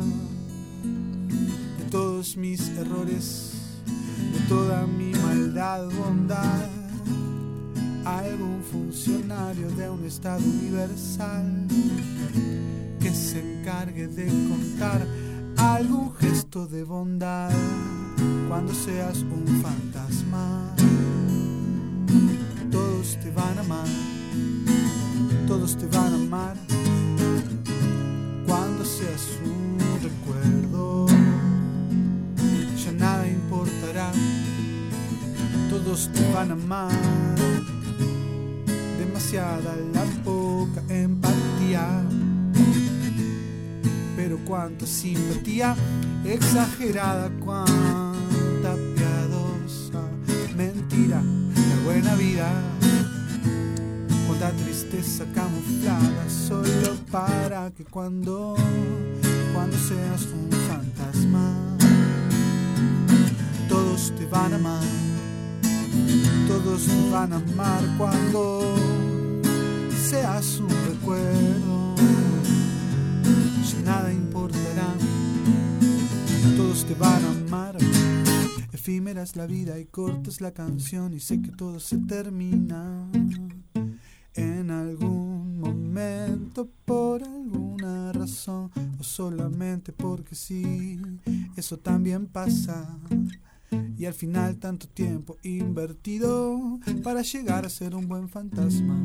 de 1.77 1.85
todos 1.89 2.37
mis 2.37 2.69
errores 2.69 3.51
de 4.33 4.39
toda 4.47 4.85
mi 4.85 5.11
maldad, 5.13 5.89
bondad. 5.89 6.69
Algún 8.03 8.63
funcionario 8.63 9.69
de 9.71 9.89
un 9.89 10.05
estado 10.05 10.43
universal 10.43 11.67
que 13.01 13.13
se 13.13 13.39
encargue 13.39 14.07
de 14.07 14.27
contar 14.47 15.05
algún 15.57 16.13
gesto 16.15 16.67
de 16.67 16.83
bondad 16.83 17.51
cuando 18.47 18.73
seas 18.73 19.17
un 19.19 19.45
fantasma. 19.61 20.75
Todos 22.69 23.17
te 23.21 23.31
van 23.31 23.57
a 23.57 23.61
amar, 23.61 23.87
todos 25.47 25.77
te 25.77 25.87
van 25.87 26.13
a 26.13 26.15
amar 26.15 26.55
cuando 28.45 28.85
seas 28.85 29.27
un 29.45 29.77
recuerdo 30.01 31.07
ya 32.83 32.91
nada 32.91 33.27
importará, 33.27 34.11
todos 35.69 36.09
te 36.13 36.33
van 36.33 36.51
a 36.51 36.53
amar. 36.53 36.91
Demasiada 38.97 39.75
la 39.93 40.03
poca 40.23 40.81
empatía, 40.89 42.03
pero 44.21 44.37
cuánta 44.45 44.85
simpatía, 44.85 45.75
exagerada, 46.23 47.31
cuánta 47.39 48.75
piadosa 48.95 50.03
mentira, 50.55 51.23
la 51.55 51.83
buena 51.83 52.13
vida. 52.15 52.47
Cuánta 54.27 54.51
tristeza 54.51 55.25
camuflada 55.33 56.29
solo 56.29 56.95
para 57.11 57.71
que 57.71 57.83
cuando, 57.83 58.55
cuando 59.55 59.75
seas 59.77 60.27
un 60.33 60.49
fantasma 60.69 61.77
todos 63.67 64.13
te 64.17 64.25
van 64.27 64.53
a 64.53 64.55
amar, 64.57 64.83
todos 66.47 66.85
te 66.85 67.09
van 67.09 67.33
a 67.33 67.37
amar 67.37 67.83
cuando 67.97 68.75
seas 70.11 70.59
un 70.59 70.69
recuerdo, 70.69 71.80
ya 73.63 73.81
nada 73.81 74.11
importará, 74.11 74.95
todos 76.57 76.85
te 76.85 76.95
van 76.95 77.23
a 77.23 77.31
amar. 77.31 77.77
Efímera 78.71 79.21
es 79.21 79.35
la 79.35 79.45
vida 79.45 79.79
y 79.79 79.85
corta 79.85 80.29
es 80.29 80.41
la 80.41 80.51
canción 80.51 81.13
y 81.13 81.19
sé 81.19 81.41
que 81.41 81.51
todo 81.51 81.79
se 81.79 81.97
termina 81.99 83.07
en 84.33 84.71
algún 84.71 85.59
momento 85.59 86.67
por 86.85 87.23
alguna 87.23 88.11
razón 88.11 88.71
o 88.99 89.03
solamente 89.03 89.91
porque 89.91 90.35
sí, 90.35 90.99
eso 91.55 91.77
también 91.77 92.27
pasa. 92.27 92.97
Y 93.97 94.05
al 94.05 94.13
final 94.13 94.57
tanto 94.57 94.87
tiempo 94.87 95.37
invertido 95.43 96.79
para 97.03 97.21
llegar 97.21 97.65
a 97.65 97.69
ser 97.69 97.95
un 97.95 98.07
buen 98.07 98.27
fantasma. 98.29 98.99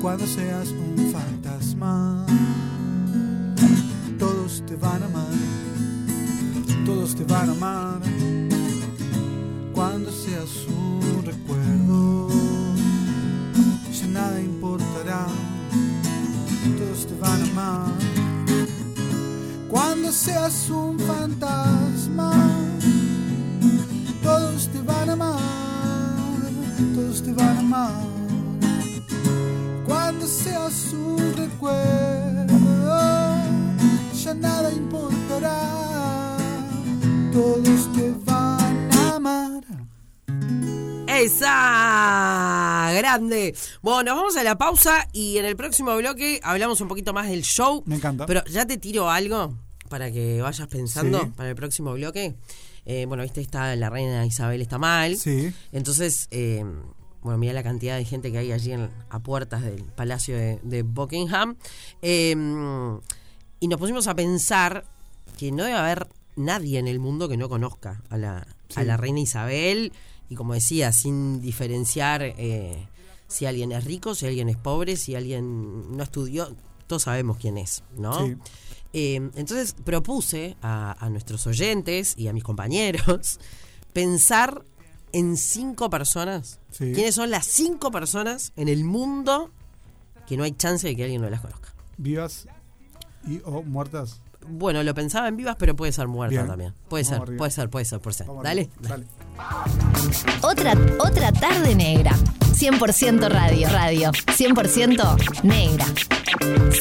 Cuando 0.00 0.26
seas 0.26 0.70
un 0.70 1.10
fantasma, 1.12 2.24
todos 4.50 4.66
te 4.66 4.76
van 4.76 5.02
a 5.02 5.06
amar, 5.06 5.32
todos 6.84 7.14
te 7.14 7.24
van 7.24 7.48
a 7.50 7.52
amar. 7.52 8.00
Cuando 9.72 10.10
seas 10.10 10.66
un 10.66 11.22
recuerdo, 11.24 12.28
ya 13.92 14.06
nada 14.08 14.40
importará, 14.40 15.28
todos 16.78 17.06
te 17.06 17.14
van 17.20 17.40
a 17.42 17.44
amar. 17.44 17.92
Cuando 19.68 20.10
seas 20.10 20.68
un 20.68 20.98
fantasma, 20.98 22.32
todos 24.20 24.68
te 24.68 24.82
van 24.82 25.10
a 25.10 25.12
amar, 25.12 25.38
todos 26.96 27.22
te 27.22 27.32
van 27.32 27.56
a 27.56 27.60
amar. 27.60 28.02
Cuando 29.86 30.26
seas 30.26 30.92
un 30.92 31.36
recuerdo, 31.36 31.99
¡Esa! 41.20 42.90
¡Grande! 42.96 43.54
Bueno, 43.82 44.02
nos 44.04 44.16
vamos 44.16 44.36
a 44.36 44.42
la 44.42 44.56
pausa 44.56 45.06
y 45.12 45.36
en 45.38 45.44
el 45.44 45.56
próximo 45.56 45.94
bloque 45.96 46.40
hablamos 46.42 46.80
un 46.80 46.88
poquito 46.88 47.12
más 47.12 47.28
del 47.28 47.42
show. 47.42 47.82
Me 47.86 47.96
encanta. 47.96 48.26
Pero 48.26 48.44
ya 48.46 48.66
te 48.66 48.78
tiro 48.78 49.10
algo 49.10 49.54
para 49.88 50.10
que 50.10 50.40
vayas 50.40 50.66
pensando 50.68 51.20
Sí. 51.20 51.26
para 51.36 51.50
el 51.50 51.54
próximo 51.56 51.92
bloque. 51.92 52.34
Eh, 52.86 53.04
bueno, 53.06 53.22
viste, 53.22 53.40
está 53.40 53.74
la 53.76 53.90
reina 53.90 54.24
Isabel 54.24 54.62
está 54.62 54.78
mal. 54.78 55.16
Sí. 55.16 55.52
Entonces, 55.72 56.26
eh, 56.30 56.64
bueno, 57.22 57.38
mira 57.38 57.52
la 57.52 57.62
cantidad 57.62 57.96
de 57.96 58.04
gente 58.04 58.32
que 58.32 58.38
hay 58.38 58.52
allí 58.52 58.72
en- 58.72 58.90
a 59.10 59.18
puertas 59.18 59.62
del 59.62 59.82
Palacio 59.84 60.36
de, 60.36 60.58
de 60.62 60.82
Buckingham. 60.82 61.56
Eh, 62.02 62.30
y 63.60 63.68
nos 63.68 63.78
pusimos 63.78 64.06
a 64.06 64.14
pensar 64.14 64.84
que 65.38 65.52
no 65.52 65.64
debe 65.64 65.76
haber 65.76 66.08
nadie 66.36 66.78
en 66.78 66.88
el 66.88 66.98
mundo 66.98 67.28
que 67.28 67.36
no 67.36 67.48
conozca 67.48 68.00
a 68.08 68.16
la, 68.16 68.46
a 68.74 68.82
la 68.84 68.96
reina 68.96 69.20
Isabel. 69.20 69.92
Y 70.30 70.34
como 70.36 70.54
decía, 70.54 70.92
sin 70.92 71.40
diferenciar 71.42 72.22
eh, 72.22 72.88
si 73.28 73.44
alguien 73.44 73.72
es 73.72 73.84
rico, 73.84 74.14
si 74.14 74.26
alguien 74.26 74.48
es 74.48 74.56
pobre, 74.56 74.96
si 74.96 75.14
alguien 75.14 75.94
no 75.94 76.02
estudió, 76.02 76.56
todos 76.86 77.02
sabemos 77.02 77.36
quién 77.36 77.58
es, 77.58 77.82
¿no? 77.98 78.26
Sí. 78.26 78.36
Eh, 78.92 79.16
entonces 79.34 79.74
propuse 79.84 80.56
a, 80.62 80.96
a 81.04 81.10
nuestros 81.10 81.46
oyentes 81.46 82.14
y 82.16 82.28
a 82.28 82.32
mis 82.32 82.42
compañeros 82.44 83.38
pensar 83.92 84.64
en 85.12 85.36
cinco 85.36 85.90
personas. 85.90 86.60
Sí. 86.70 86.92
¿Quiénes 86.94 87.14
son 87.16 87.30
las 87.30 87.44
cinco 87.46 87.90
personas 87.90 88.52
en 88.56 88.68
el 88.68 88.84
mundo 88.84 89.50
que 90.26 90.36
no 90.36 90.44
hay 90.44 90.52
chance 90.52 90.86
de 90.86 90.96
que 90.96 91.02
alguien 91.04 91.22
no 91.22 91.28
las 91.30 91.40
conozca? 91.40 91.74
Vivas 91.98 92.46
y 93.26 93.40
o 93.44 93.62
muertas. 93.62 94.20
Bueno, 94.48 94.82
lo 94.82 94.94
pensaba 94.94 95.28
en 95.28 95.36
vivas, 95.36 95.56
pero 95.58 95.76
puede 95.76 95.92
ser 95.92 96.08
muerta 96.08 96.30
Bien. 96.36 96.46
también. 96.46 96.74
Puede 96.88 97.04
Vamos 97.04 97.08
ser, 97.16 97.22
arriba. 97.22 97.38
puede 97.38 97.50
ser, 97.50 97.70
puede 97.70 97.84
ser, 97.84 98.00
puede 98.00 98.14
ser. 98.16 98.26
Vamos 98.26 98.42
Dale. 98.44 98.62
arriba. 98.62 98.88
Dale. 98.88 99.06
Otra, 100.42 100.74
otra 100.98 101.32
tarde 101.32 101.74
negra. 101.74 102.12
100% 102.60 103.28
radio. 103.30 103.68
Radio. 103.70 104.10
100% 104.12 105.42
negra. 105.44 105.86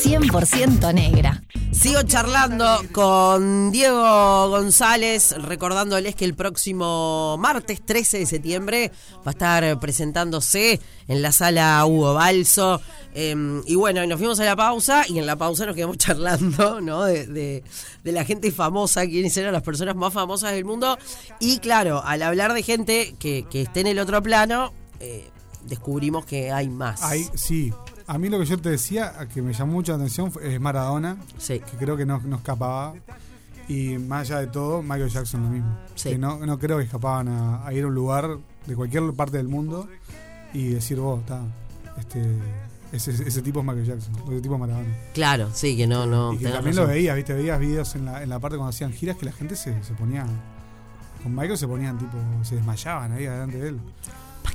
100% 0.03 0.93
negra. 0.93 1.41
Sigo 1.71 2.01
charlando 2.03 2.81
con 2.91 3.71
Diego 3.71 4.49
González, 4.49 5.35
recordándoles 5.37 6.15
que 6.15 6.25
el 6.25 6.33
próximo 6.35 7.37
martes 7.39 7.81
13 7.85 8.19
de 8.19 8.25
septiembre 8.25 8.91
va 9.19 9.21
a 9.27 9.29
estar 9.31 9.79
presentándose 9.79 10.81
en 11.07 11.21
la 11.21 11.31
sala 11.31 11.85
Hugo 11.85 12.13
Balso. 12.13 12.81
Eh, 13.13 13.61
y 13.65 13.75
bueno, 13.75 14.05
nos 14.05 14.17
fuimos 14.19 14.39
a 14.41 14.45
la 14.45 14.55
pausa 14.57 15.05
y 15.07 15.17
en 15.19 15.25
la 15.25 15.37
pausa 15.37 15.65
nos 15.65 15.75
quedamos 15.75 15.97
charlando, 15.99 16.81
¿no? 16.81 17.03
De, 17.05 17.25
de- 17.25 17.63
de 18.03 18.11
la 18.11 18.25
gente 18.25 18.51
famosa, 18.51 19.05
quiénes 19.05 19.35
eran 19.37 19.53
las 19.53 19.63
personas 19.63 19.95
más 19.95 20.13
famosas 20.13 20.51
del 20.51 20.65
mundo. 20.65 20.97
Y 21.39 21.59
claro, 21.59 22.01
al 22.03 22.21
hablar 22.23 22.53
de 22.53 22.63
gente 22.63 23.15
que, 23.19 23.45
que 23.49 23.61
esté 23.61 23.81
en 23.81 23.87
el 23.87 23.99
otro 23.99 24.21
plano, 24.23 24.73
eh, 24.99 25.29
descubrimos 25.69 26.25
que 26.25 26.51
hay 26.51 26.67
más. 26.69 27.01
Ahí, 27.03 27.27
sí. 27.35 27.73
A 28.07 28.17
mí 28.17 28.27
lo 28.29 28.39
que 28.39 28.45
yo 28.45 28.57
te 28.59 28.69
decía, 28.69 29.13
que 29.33 29.41
me 29.41 29.53
llamó 29.53 29.73
mucho 29.73 29.91
la 29.91 29.97
atención, 29.99 30.31
es 30.41 30.59
Maradona, 30.59 31.17
Sí. 31.37 31.59
que 31.59 31.77
creo 31.77 31.95
que 31.95 32.05
no, 32.05 32.19
no 32.25 32.37
escapaba. 32.37 32.95
Y 33.67 33.99
más 33.99 34.21
allá 34.31 34.39
de 34.39 34.47
todo, 34.47 34.81
Michael 34.81 35.09
Jackson 35.09 35.43
lo 35.43 35.49
mismo. 35.49 35.77
Sí. 35.95 36.09
Que 36.09 36.17
no, 36.17 36.43
no 36.45 36.57
creo 36.57 36.79
que 36.79 36.85
escapaban 36.85 37.27
a, 37.27 37.65
a 37.67 37.71
ir 37.73 37.83
a 37.83 37.87
un 37.87 37.93
lugar 37.93 38.37
de 38.65 38.75
cualquier 38.75 39.13
parte 39.13 39.37
del 39.37 39.47
mundo 39.47 39.87
y 40.53 40.69
decir, 40.69 40.99
vos, 40.99 41.19
está, 41.19 41.41
este, 41.99 42.19
ese, 42.91 43.11
ese 43.11 43.41
tipo 43.43 43.59
es 43.59 43.65
Michael 43.67 43.85
Jackson, 43.85 44.15
ese 44.31 44.41
tipo 44.41 44.55
es 44.55 44.59
Maradona. 44.59 44.87
Claro, 45.13 45.49
sí, 45.53 45.77
que 45.77 45.85
no, 45.85 46.07
no. 46.07 46.33
y 46.33 46.37
que 46.37 46.45
tenés 46.45 46.55
también 46.55 46.75
razón. 46.77 46.87
lo 46.89 46.93
veías, 46.95 47.15
viste, 47.15 47.33
veías 47.35 47.59
videos 47.59 47.93
en 47.93 48.05
la, 48.05 48.23
en 48.23 48.29
la 48.29 48.39
parte 48.39 48.57
cuando 48.57 48.71
hacían 48.71 48.91
giras 48.91 49.17
que 49.17 49.25
la 49.27 49.31
gente 49.33 49.55
se, 49.55 49.83
se 49.83 49.93
ponía. 49.93 50.25
Con 51.21 51.35
Michael 51.35 51.57
se 51.57 51.67
ponían 51.67 51.97
tipo, 51.99 52.17
se 52.41 52.55
desmayaban 52.55 53.11
ahí 53.11 53.23
delante 53.25 53.57
de 53.59 53.67
él. 53.69 53.79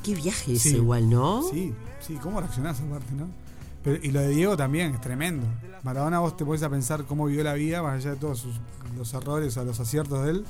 Qué 0.05 0.13
viaje 0.15 0.55
Sí. 0.57 0.75
igual, 0.75 1.09
¿no? 1.09 1.41
Sí, 1.49 1.73
sí, 1.99 2.13
¿cómo 2.21 2.39
reaccionás 2.39 2.79
aparte, 2.79 3.13
no? 3.13 3.27
Pero, 3.83 3.99
y 4.03 4.11
lo 4.11 4.19
de 4.21 4.29
Diego 4.29 4.55
también 4.57 4.93
es 4.95 5.01
tremendo. 5.01 5.45
Maradona, 5.83 6.19
vos 6.19 6.35
te 6.37 6.45
pones 6.45 6.63
a 6.63 6.69
pensar 6.69 7.03
cómo 7.05 7.25
vivió 7.25 7.43
la 7.43 7.53
vida, 7.53 7.81
más 7.83 7.95
allá 7.95 8.11
de 8.11 8.15
todos 8.17 8.39
sus- 8.39 8.59
los 8.97 9.13
errores 9.13 9.55
o 9.57 9.63
los 9.65 9.79
aciertos 9.79 10.23
de 10.25 10.31
él. 10.31 10.45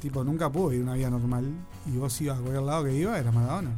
Tipo, 0.00 0.24
nunca 0.24 0.50
pudo 0.50 0.68
vivir 0.68 0.84
una 0.84 0.94
vida 0.94 1.10
normal. 1.10 1.44
Y 1.92 1.96
vos 1.98 2.18
ibas 2.20 2.38
a 2.38 2.40
cualquier 2.40 2.62
lado 2.64 2.84
que 2.84 2.94
iba, 2.94 3.18
era 3.18 3.30
Maradona. 3.32 3.70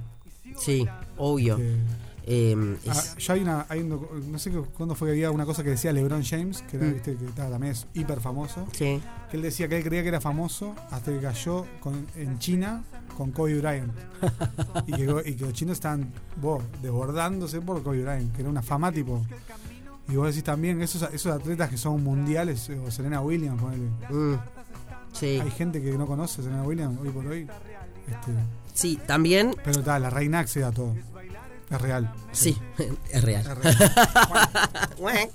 Sí, 0.57 0.87
obvio. 1.17 1.57
Que- 1.57 1.77
Eh, 2.25 2.77
ah, 2.89 3.03
ya 3.19 3.35
hay 3.35 3.41
una, 3.41 3.67
hay 3.69 3.81
un 3.81 4.07
no 4.31 4.39
sé 4.39 4.51
cu- 4.51 4.67
cuándo 4.77 4.95
fue 4.95 5.09
que 5.09 5.13
había 5.13 5.31
una 5.31 5.45
cosa 5.45 5.63
que 5.65 5.71
decía 5.71 5.93
LeBron 5.93 6.23
James, 6.25 6.63
que 6.63 6.77
era, 6.77 6.87
Mm. 6.87 6.93
viste, 6.95 7.17
que 7.17 7.25
también 7.33 7.73
es 7.73 7.87
hiper 7.95 8.21
famoso. 8.21 8.67
sí. 8.73 9.01
Que 9.31 9.37
él 9.39 9.43
decía 9.43 9.67
que 9.69 9.79
él 9.79 9.83
creía 9.85 10.03
que 10.03 10.09
era 10.09 10.21
famoso 10.21 10.75
hasta 10.91 11.11
que 11.11 11.19
cayó 11.19 11.65
con- 11.81 12.07
en 12.17 12.39
China 12.39 12.85
con 13.17 13.31
Kobe 13.33 13.59
Bryant. 13.61 13.93
y, 14.87 14.93
que, 14.93 15.23
y 15.31 15.35
que 15.35 15.45
los 15.45 15.53
chinos 15.55 15.73
estaban 15.79 16.13
vos, 16.41 16.63
desbordándose 16.83 17.61
por 17.61 17.83
Kobe 17.83 18.03
Bryant, 18.03 18.35
que 18.35 18.43
era 18.43 18.51
una 18.51 18.63
fama 18.63 18.93
tipo. 18.93 19.25
Y 20.09 20.17
vos 20.17 20.27
decís 20.27 20.45
también, 20.45 20.83
esos, 20.83 21.03
esos 21.13 21.33
atletas 21.33 21.71
que 21.71 21.77
son 21.79 22.03
mundiales, 22.05 22.69
eh, 22.69 22.79
o 22.79 22.91
Serena 22.91 23.21
Williams, 23.23 23.61
ponele. 23.61 23.89
Mm, 24.11 24.35
sí. 25.13 25.41
Hay 25.43 25.51
gente 25.51 25.81
que 25.81 25.93
no 25.97 26.07
conoce 26.07 26.41
a 26.41 26.45
Serena 26.45 26.63
Williams 26.63 26.99
hoy 27.01 27.09
por 27.11 27.27
hoy. 27.27 27.47
Este, 28.09 28.33
Sí, 28.75 28.99
también. 29.07 29.55
pero 29.65 29.79
está, 29.81 29.99
la 29.99 30.11
reina 30.11 30.41
accede 30.41 30.65
a 30.65 30.73
todo. 30.73 30.95
Es 31.73 31.81
real. 31.81 32.13
Sí, 32.33 32.57
es 33.11 33.23
real. 33.23 33.45
Es. 33.65 33.77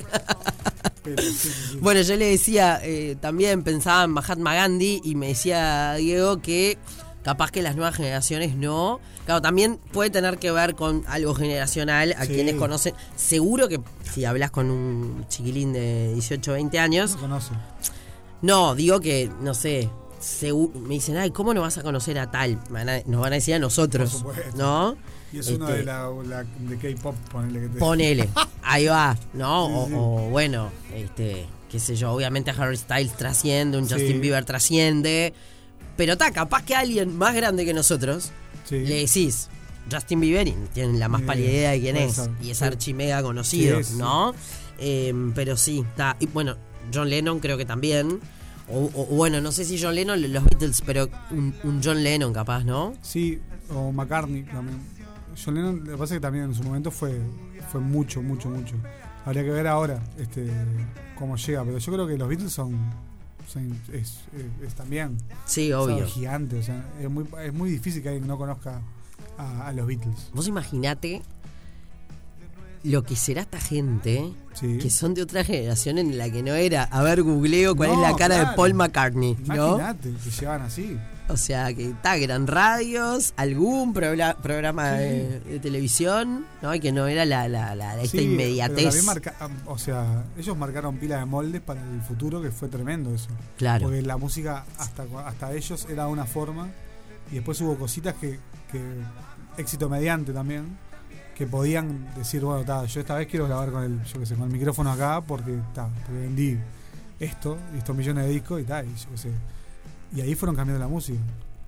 Bueno, 1.81 2.01
yo 2.01 2.15
le 2.17 2.25
decía, 2.25 2.79
eh, 2.83 3.15
también 3.21 3.63
pensaba 3.63 4.03
en 4.03 4.11
Mahatma 4.11 4.53
Gandhi 4.55 4.99
y 5.05 5.15
me 5.15 5.27
decía 5.29 5.93
Diego 5.93 6.41
que 6.41 6.77
capaz 7.23 7.49
que 7.51 7.61
las 7.61 7.75
nuevas 7.77 7.95
generaciones 7.95 8.55
no. 8.55 8.99
Claro, 9.25 9.41
también 9.41 9.79
puede 9.93 10.09
tener 10.09 10.37
que 10.37 10.51
ver 10.51 10.75
con 10.75 11.03
algo 11.07 11.33
generacional 11.33 12.13
a 12.17 12.25
Sí. 12.25 12.33
quienes 12.33 12.55
conocen. 12.55 12.93
Seguro 13.15 13.69
que 13.69 13.79
si 14.13 14.25
hablas 14.25 14.51
con 14.51 14.69
un 14.69 15.25
chiquilín 15.29 15.71
de 15.73 16.11
18 16.13 16.53
20 16.53 16.77
años, 16.79 17.11
No 17.15 17.21
conoce. 17.21 17.51
no, 18.41 18.75
digo 18.75 18.99
que, 18.99 19.29
no 19.41 19.53
sé, 19.53 19.89
segu- 20.21 20.73
me 20.73 20.95
dicen, 20.95 21.15
ay, 21.17 21.31
¿cómo 21.31 21.53
no 21.53 21.61
vas 21.61 21.77
a 21.77 21.83
conocer 21.83 22.19
a 22.19 22.29
tal? 22.31 22.59
Nos 23.05 23.21
van 23.21 23.31
a 23.33 23.35
decir 23.35 23.55
a 23.55 23.59
nosotros, 23.59 24.11
Por 24.11 24.35
supuesto. 24.35 24.57
¿no? 24.57 24.97
Y 25.33 25.39
es 25.39 25.47
Este, 25.47 25.63
de 25.65 25.83
la, 25.83 26.09
la- 26.25 26.43
de 26.43 26.77
K-pop, 26.77 27.15
ponele 27.31 27.59
que 27.61 27.67
te. 27.69 27.79
Ponele, 27.79 28.29
ahí 28.63 28.85
va, 28.85 29.17
¿no? 29.33 29.67
Sí, 29.67 29.73
o, 29.75 29.87
sí. 29.87 29.93
o, 29.95 30.29
bueno, 30.29 30.71
este, 30.95 31.45
qué 31.69 31.79
sé 31.79 31.95
yo, 31.95 32.11
obviamente 32.13 32.51
Harry 32.51 32.77
Styles 32.77 33.13
trasciende, 33.17 33.77
un 33.77 33.87
Sí. 33.87 33.93
Justin 33.95 34.21
Bieber 34.21 34.45
trasciende, 34.45 35.33
pero 35.97 36.13
está, 36.13 36.31
capaz 36.31 36.63
que 36.63 36.75
alguien 36.75 37.17
más 37.17 37.35
grande 37.35 37.65
que 37.65 37.73
nosotros 37.73 38.31
le 38.69 38.95
decís 39.05 39.49
Justin 39.91 40.19
Bieber 40.21 40.47
y 40.47 40.55
tienen 40.73 40.99
la 40.99 41.07
más 41.09 41.21
pálida 41.23 41.49
idea. 41.49 41.71
de 41.71 41.79
quién 41.81 41.97
es, 41.97 42.29
y 42.41 42.51
es 42.51 42.57
sí. 42.59 42.63
archi 42.63 42.93
mega 42.93 43.21
conocido. 43.23 43.79
¿no? 43.97 44.33
Eh, 44.79 45.13
pero 45.35 45.57
sí, 45.57 45.79
está, 45.89 46.15
y 46.19 46.27
bueno, 46.27 46.55
John 46.93 47.09
Lennon 47.09 47.39
creo 47.39 47.57
que 47.57 47.65
también. 47.65 48.19
O, 48.69 48.79
o- 48.79 49.03
o 49.03 49.15
bueno, 49.15 49.39
no 49.39 49.53
sé 49.53 49.63
si 49.63 49.81
John 49.81 49.95
Lennon, 49.95 50.21
los 50.33 50.43
Beatles, 50.43 50.81
pero 50.85 51.09
un, 51.31 51.55
un 51.63 51.81
John 51.83 52.03
Lennon 52.03 52.33
capaz, 52.33 52.65
¿no? 52.65 52.93
Sí, 53.01 53.39
o 53.73 53.91
McCartney 53.93 54.43
también. 54.43 54.77
John 55.43 55.55
Lennon, 55.55 55.79
lo 55.79 55.91
que 55.91 55.97
pasa 55.97 56.13
es 56.15 56.17
que 56.19 56.21
también 56.21 56.45
en 56.45 56.55
su 56.55 56.63
momento 56.63 56.89
fue, 56.91 57.19
fue 57.71 57.79
mucho, 57.81 58.21
mucho, 58.21 58.49
mucho. 58.49 58.75
Habría 59.25 59.43
que 59.43 59.51
ver 59.51 59.67
ahora 59.67 60.01
este, 60.17 60.49
cómo 61.17 61.35
llega, 61.37 61.63
pero 61.63 61.77
yo 61.77 61.93
creo 61.93 62.07
que 62.07 62.17
los 62.17 62.27
Beatles 62.29 62.51
son, 62.51 62.75
son- 63.47 63.71
es, 63.93 64.21
es- 64.33 64.67
es 64.67 64.73
también 64.75 65.17
Sí, 65.45 65.71
obvio. 65.73 66.05
gigante. 66.07 66.57
O 66.59 66.63
sea, 66.63 66.83
es, 67.01 67.09
muy, 67.09 67.25
es 67.43 67.53
muy 67.53 67.69
difícil 67.69 68.01
que 68.01 68.09
alguien 68.09 68.27
no 68.27 68.37
conozca 68.37 68.81
a, 69.37 69.67
a 69.67 69.73
los 69.73 69.85
Beatles. 69.85 70.31
Vos 70.33 70.47
imaginate 70.47 71.21
lo 72.83 73.03
que 73.03 73.15
será 73.15 73.41
esta 73.41 73.59
gente 73.59 74.31
Sí. 74.53 74.77
que 74.79 74.89
son 74.89 75.13
de 75.13 75.21
otra 75.21 75.43
generación 75.43 75.97
en 75.99 76.17
la 76.17 76.31
que 76.31 76.41
no 76.41 76.53
era. 76.53 76.83
A 76.85 77.03
ver, 77.03 77.21
googleo 77.21 77.75
cuál 77.75 77.89
No, 77.89 77.95
es 77.95 78.01
la 78.11 78.15
cara 78.15 78.37
de. 78.49 78.55
Paul 78.55 78.73
McCartney, 78.73 79.35
¿no? 79.45 79.75
Imagínate 79.75 80.13
que 80.23 80.29
llevan 80.31 80.61
así. 80.61 80.97
O 81.29 81.35
sea, 81.35 81.73
que 81.73 81.89
está, 81.89 82.15
que 82.15 82.23
eran 82.23 82.47
radios, 82.47 83.33
algún 83.35 83.93
programa 83.93 84.91
Sí. 84.93 85.03
de, 85.03 85.39
de 85.41 85.59
televisión, 85.59 86.45
¿no? 86.61 86.73
Y 86.73 86.79
que 86.79 86.91
no 86.93 87.05
era 87.07 87.25
la, 87.25 87.49
la, 87.49 87.75
la- 87.75 87.95
esta 88.01 88.17
Sí, 88.17 88.23
inmediatez. 88.23 89.03
marca- 89.03 89.35
ah, 89.41 89.49
o 89.65 89.77
sea, 89.77 90.23
ellos 90.37 90.57
marcaron 90.57 90.95
pila 90.97 91.19
de 91.19 91.25
moldes 91.25 91.61
para 91.61 91.81
el 91.81 92.01
futuro, 92.01 92.41
que 92.41 92.49
fue 92.51 92.69
tremendo 92.69 93.13
eso. 93.13 93.27
Claro. 93.57 93.87
Porque 93.87 94.01
la 94.03 94.15
música 94.17 94.63
hasta, 94.77 95.05
hasta 95.25 95.53
ellos 95.53 95.85
era 95.89 96.07
una 96.07 96.25
forma 96.25 96.69
y 97.31 97.35
después 97.35 97.59
hubo 97.59 97.75
cositas 97.77 98.15
que, 98.15 98.39
que 98.71 98.81
éxito 99.57 99.89
mediante 99.89 100.31
también 100.31 100.77
que 101.35 101.45
podían 101.45 102.07
decir, 102.15 102.41
bueno, 102.43 102.63
ta, 102.63 102.85
yo 102.85 102.99
esta 103.01 103.15
vez 103.15 103.27
quiero 103.27 103.45
grabar 103.47 103.69
con 103.69 103.83
el, 103.83 104.03
yo 104.05 104.19
qué 104.19 104.25
sé, 104.25 104.35
con 104.35 104.45
el 104.47 104.53
micrófono 104.53 104.91
acá 104.91 105.21
porque, 105.21 105.55
ta, 105.75 105.87
porque 105.87 106.21
vendí 106.21 106.57
esto, 107.19 107.57
y 107.75 107.79
estos 107.79 107.95
millones 107.95 108.25
de 108.25 108.31
discos 108.31 108.61
y 108.61 108.63
tal, 108.63 108.85
y 108.87 108.95
yo 108.95 109.09
qué 109.11 109.17
sé. 109.17 109.29
Y 110.15 110.21
ahí 110.21 110.35
fueron 110.35 110.55
cambiando 110.55 110.79
la 110.83 110.87
música. 110.89 111.19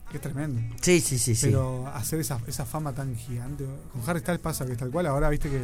Que 0.09 0.17
es 0.17 0.23
tremendo. 0.23 0.59
Sí, 0.81 1.01
sí, 1.01 1.19
sí, 1.19 1.35
sí. 1.35 1.47
Pero 1.47 1.85
hacer 1.93 2.19
esa, 2.19 2.39
esa 2.47 2.65
fama 2.65 2.93
tan 2.93 3.15
gigante. 3.15 3.65
Con 3.93 4.01
Harry 4.09 4.21
Styles 4.21 4.39
pasa 4.41 4.65
que 4.65 4.71
es 4.71 4.77
tal 4.77 4.89
cual. 4.89 5.05
Ahora 5.05 5.29
viste 5.29 5.49
que 5.49 5.61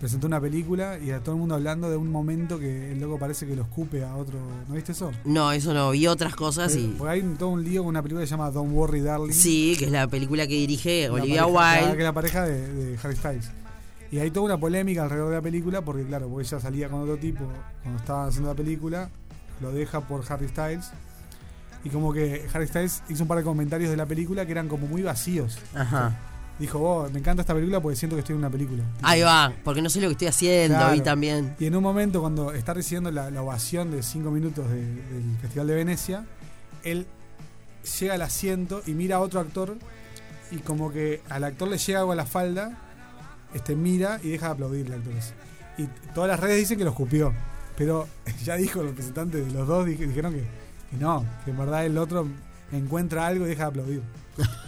presentó 0.00 0.26
una 0.26 0.40
película 0.40 0.98
y 0.98 1.10
a 1.10 1.20
todo 1.20 1.34
el 1.34 1.40
mundo 1.40 1.54
hablando 1.54 1.90
de 1.90 1.96
un 1.98 2.10
momento 2.10 2.58
que 2.58 2.92
el 2.92 3.00
loco 3.00 3.18
parece 3.18 3.46
que 3.46 3.54
lo 3.54 3.62
escupe 3.62 4.02
a 4.02 4.16
otro. 4.16 4.38
¿No 4.68 4.74
viste 4.74 4.92
eso? 4.92 5.12
No, 5.24 5.52
eso 5.52 5.74
no, 5.74 5.90
vi 5.90 6.06
otras 6.06 6.34
cosas 6.34 6.74
y... 6.76 6.94
Porque 6.96 7.12
hay 7.12 7.22
todo 7.38 7.50
un 7.50 7.62
lío 7.62 7.82
con 7.82 7.90
una 7.90 8.02
película 8.02 8.22
que 8.22 8.26
se 8.26 8.30
llama 8.30 8.50
Don't 8.50 8.72
Worry 8.72 9.00
Darling. 9.02 9.32
Sí, 9.34 9.76
que 9.78 9.84
es 9.84 9.90
la 9.92 10.08
película 10.08 10.46
que 10.46 10.54
dirige 10.54 11.10
Olivia 11.10 11.42
pareja- 11.46 11.74
Wilde. 11.80 11.92
Que 11.96 11.98
es 12.02 12.04
la 12.04 12.12
pareja 12.14 12.44
de, 12.44 12.72
de 12.72 12.98
Harry 13.02 13.16
Styles. 13.16 13.50
Y 14.10 14.18
hay 14.18 14.30
toda 14.30 14.46
una 14.46 14.58
polémica 14.58 15.02
alrededor 15.02 15.28
de 15.30 15.36
la 15.36 15.42
película 15.42 15.82
porque, 15.82 16.04
claro, 16.04 16.28
porque 16.28 16.46
ella 16.48 16.60
salía 16.60 16.88
con 16.88 17.02
otro 17.02 17.16
tipo 17.18 17.44
cuando 17.82 18.00
estaba 18.00 18.26
haciendo 18.28 18.48
la 18.48 18.54
película, 18.56 19.10
lo 19.60 19.72
deja 19.72 20.00
por 20.00 20.24
Harry 20.32 20.48
Styles. 20.48 20.86
Y 21.84 21.90
como 21.90 22.12
que 22.12 22.46
Harry 22.52 22.66
Styles 22.66 23.02
hizo 23.08 23.22
un 23.22 23.28
par 23.28 23.38
de 23.38 23.44
comentarios 23.44 23.90
de 23.90 23.96
la 23.96 24.06
película 24.06 24.46
que 24.46 24.52
eran 24.52 24.68
como 24.68 24.86
muy 24.86 25.02
vacíos. 25.02 25.58
Ajá. 25.74 26.16
Dijo, 26.58 26.78
oh, 26.80 27.10
me 27.10 27.18
encanta 27.18 27.42
esta 27.42 27.52
película 27.52 27.80
porque 27.80 27.96
siento 27.96 28.16
que 28.16 28.20
estoy 28.20 28.34
en 28.34 28.38
una 28.38 28.48
película. 28.50 28.82
Ahí 29.02 29.22
va, 29.22 29.52
porque 29.64 29.82
no 29.82 29.90
sé 29.90 30.00
lo 30.00 30.06
que 30.08 30.12
estoy 30.12 30.28
haciendo 30.28 30.78
Claro. 30.78 30.94
y 30.94 31.00
también. 31.00 31.54
Y 31.58 31.66
en 31.66 31.74
un 31.76 31.82
momento, 31.82 32.20
cuando 32.20 32.52
está 32.52 32.72
recibiendo 32.74 33.10
la, 33.10 33.30
la 33.30 33.42
ovación 33.42 33.90
de 33.90 34.02
cinco 34.02 34.30
minutos 34.30 34.68
de- 34.70 34.76
del 34.76 35.36
Festival 35.42 35.66
de 35.66 35.74
Venecia, 35.74 36.24
él 36.84 37.06
llega 38.00 38.14
al 38.14 38.22
asiento 38.22 38.82
y 38.86 38.92
mira 38.92 39.16
a 39.16 39.20
otro 39.20 39.40
actor 39.40 39.76
y 40.52 40.58
como 40.58 40.90
que 40.92 41.20
al 41.28 41.42
actor 41.44 41.68
le 41.68 41.76
llega 41.76 41.98
algo 41.98 42.12
a 42.12 42.16
la 42.16 42.24
falda, 42.24 42.78
este 43.52 43.74
mira 43.76 44.20
y 44.22 44.28
deja 44.30 44.46
de 44.46 44.52
aplaudir 44.52 44.86
al 44.86 45.00
actor. 45.00 45.12
Y 45.76 45.86
todas 46.14 46.30
las 46.30 46.38
redes 46.40 46.56
dicen 46.58 46.78
que 46.78 46.84
lo 46.84 46.90
escupió, 46.90 47.32
pero 47.76 48.06
ya 48.44 48.54
dijo 48.56 48.80
el 48.80 48.88
representante 48.88 49.42
de 49.42 49.50
los 49.52 49.66
dos, 49.66 49.84
dije- 49.86 50.06
dijeron 50.06 50.32
que, 50.32 50.44
que 50.94 51.00
no, 51.00 51.24
que 51.44 51.50
en 51.50 51.56
verdad 51.58 51.84
el 51.86 51.98
otro 51.98 52.26
encuentra 52.72 53.26
algo 53.26 53.46
y 53.46 53.50
deja 53.50 53.64
de 53.64 53.68
aplaudir. 53.68 54.02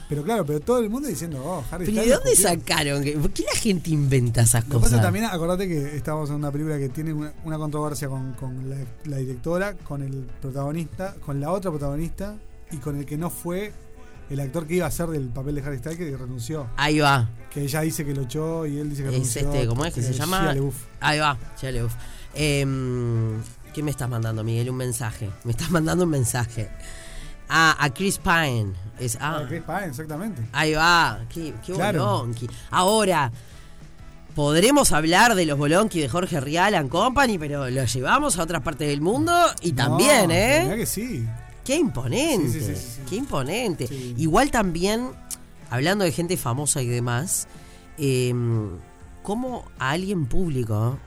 Pero 0.08 0.22
claro, 0.22 0.46
pero 0.46 0.60
todo 0.60 0.78
el 0.78 0.88
mundo 0.88 1.08
diciendo, 1.08 1.42
oh, 1.44 1.64
Harry 1.72 1.86
¿Pero 1.86 2.02
y 2.04 2.08
de 2.08 2.14
dónde 2.14 2.36
sacaron? 2.36 3.02
¿Por 3.20 3.30
qué 3.32 3.42
la 3.52 3.58
gente 3.58 3.90
inventa 3.90 4.42
esas 4.42 4.62
Lo 4.68 4.74
que 4.76 4.76
pasa 4.76 4.90
cosas? 4.90 5.02
también, 5.02 5.24
acordate 5.24 5.66
que 5.66 5.96
estábamos 5.96 6.30
en 6.30 6.36
una 6.36 6.52
película 6.52 6.78
que 6.78 6.88
tiene 6.90 7.12
una, 7.12 7.32
una 7.44 7.58
controversia 7.58 8.08
con, 8.08 8.32
con 8.34 8.70
la, 8.70 8.76
la 9.06 9.16
directora, 9.16 9.74
con 9.74 10.02
el 10.02 10.28
protagonista, 10.40 11.16
con 11.24 11.40
la 11.40 11.50
otra 11.50 11.72
protagonista 11.72 12.36
y 12.70 12.76
con 12.76 12.96
el 12.96 13.04
que 13.04 13.16
no 13.16 13.30
fue 13.30 13.72
el 14.30 14.38
actor 14.38 14.66
que 14.68 14.74
iba 14.76 14.84
a 14.86 14.88
hacer 14.88 15.08
del 15.08 15.28
papel 15.30 15.56
de 15.56 15.62
Harry 15.62 15.78
Styles 15.78 15.98
que 15.98 16.16
renunció. 16.16 16.68
Ahí 16.76 17.00
va. 17.00 17.28
Que 17.50 17.62
ella 17.62 17.80
dice 17.80 18.04
que 18.04 18.14
lo 18.14 18.22
echó 18.22 18.64
y 18.66 18.78
él 18.78 18.90
dice 18.90 19.02
que 19.02 19.08
Es 19.08 19.14
renunció. 19.14 19.52
este, 19.52 19.66
¿cómo 19.66 19.84
es 19.84 19.92
que 19.94 20.02
se 20.02 20.10
Eh, 20.10 20.14
llama? 20.14 20.52
Shia. 20.54 20.70
Ahí 21.00 21.18
va, 21.18 21.36
le 21.62 21.82
Em, 22.38 23.40
¿Qué 23.76 23.82
me 23.82 23.90
estás 23.90 24.08
mandando, 24.08 24.42
Miguel? 24.42 24.70
Un 24.70 24.76
mensaje. 24.76 25.28
Me 25.44 25.50
estás 25.52 25.70
mandando 25.70 26.04
un 26.04 26.10
mensaje. 26.10 26.70
Ah, 27.46 27.76
a 27.78 27.90
Chris 27.92 28.16
Pine. 28.16 28.72
Es, 28.98 29.18
ah, 29.20 29.40
Ah, 29.42 29.44
Chris 29.46 29.62
Pine, 29.64 29.84
exactamente. 29.88 30.40
ahí 30.52 30.72
va. 30.72 31.20
Qué, 31.28 31.52
qué 31.64 31.74
Claro. 31.74 32.06
bolonqui. 32.06 32.48
Ahora, 32.70 33.30
podremos 34.34 34.92
hablar 34.92 35.34
de 35.34 35.44
los 35.44 35.58
bolonqui 35.58 36.00
de 36.00 36.08
Jorge 36.08 36.40
Rial 36.40 36.74
and 36.74 36.88
Company, 36.88 37.36
pero 37.38 37.68
lo 37.68 37.84
llevamos 37.84 38.38
a 38.38 38.44
otras 38.44 38.62
partes 38.62 38.88
del 38.88 39.02
mundo 39.02 39.30
y 39.60 39.72
también, 39.72 40.30
¿eh? 40.30 40.60
mirá 40.64 40.76
que 40.76 40.86
sí. 40.86 41.26
Qué 41.62 41.76
imponente, 41.76 42.74
Sí, 42.74 43.00
qué 43.10 43.16
imponente. 43.16 43.84
Igual 44.16 44.50
también, 44.50 45.10
hablando 45.68 46.04
de 46.06 46.12
gente 46.12 46.38
famosa 46.38 46.80
y 46.80 46.86
demás, 46.86 47.46
eh, 47.98 48.32
¿cómo 49.22 49.66
a 49.78 49.90
alguien 49.90 50.24
público 50.24 50.98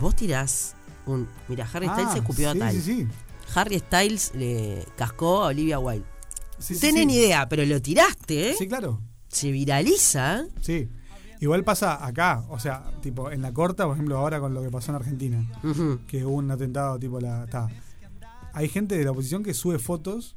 vos 0.00 0.16
tirás 0.16 0.74
un... 1.06 1.28
Mira, 1.48 1.68
Harry 1.72 1.86
Styles 1.88 2.08
Ah, 2.08 2.12
se 2.12 2.18
escupió 2.18 2.52
sí, 2.52 2.58
a 2.58 2.60
tal. 2.60 2.72
Sí, 2.74 2.80
sí. 2.82 3.06
Harry 3.54 3.78
Styles 3.78 4.32
le 4.34 4.84
cascó 4.96 5.42
a 5.44 5.46
Olivia 5.46 5.78
Wilde. 5.78 6.04
Sí, 6.58 6.74
No 6.74 6.80
sí, 6.80 6.86
tenés 6.86 7.00
sí. 7.02 7.06
ni 7.06 7.16
idea, 7.16 7.48
pero 7.48 7.64
lo 7.64 7.80
tiraste, 7.80 8.50
¿eh? 8.50 8.54
Sí, 8.58 8.66
claro. 8.66 9.00
Se 9.28 9.50
viraliza. 9.50 10.44
Sí. 10.60 10.88
Igual 11.40 11.64
pasa 11.64 12.04
acá, 12.04 12.44
o 12.48 12.58
sea, 12.58 12.82
tipo 13.02 13.30
en 13.30 13.42
la 13.42 13.52
corta, 13.52 13.84
por 13.84 13.94
ejemplo, 13.94 14.16
ahora 14.16 14.40
con 14.40 14.54
lo 14.54 14.62
que 14.62 14.70
pasó 14.70 14.90
en 14.92 14.96
Argentina. 14.96 15.44
Que 16.08 16.24
hubo 16.24 16.36
un 16.36 16.50
atentado 16.50 16.98
tipo 16.98 17.20
la 17.20 17.46
ta. 17.46 17.68
hay 18.54 18.68
gente 18.70 18.96
de 18.96 19.04
la 19.04 19.10
oposición 19.10 19.42
que 19.42 19.52
sube 19.52 19.78
fotos 19.78 20.34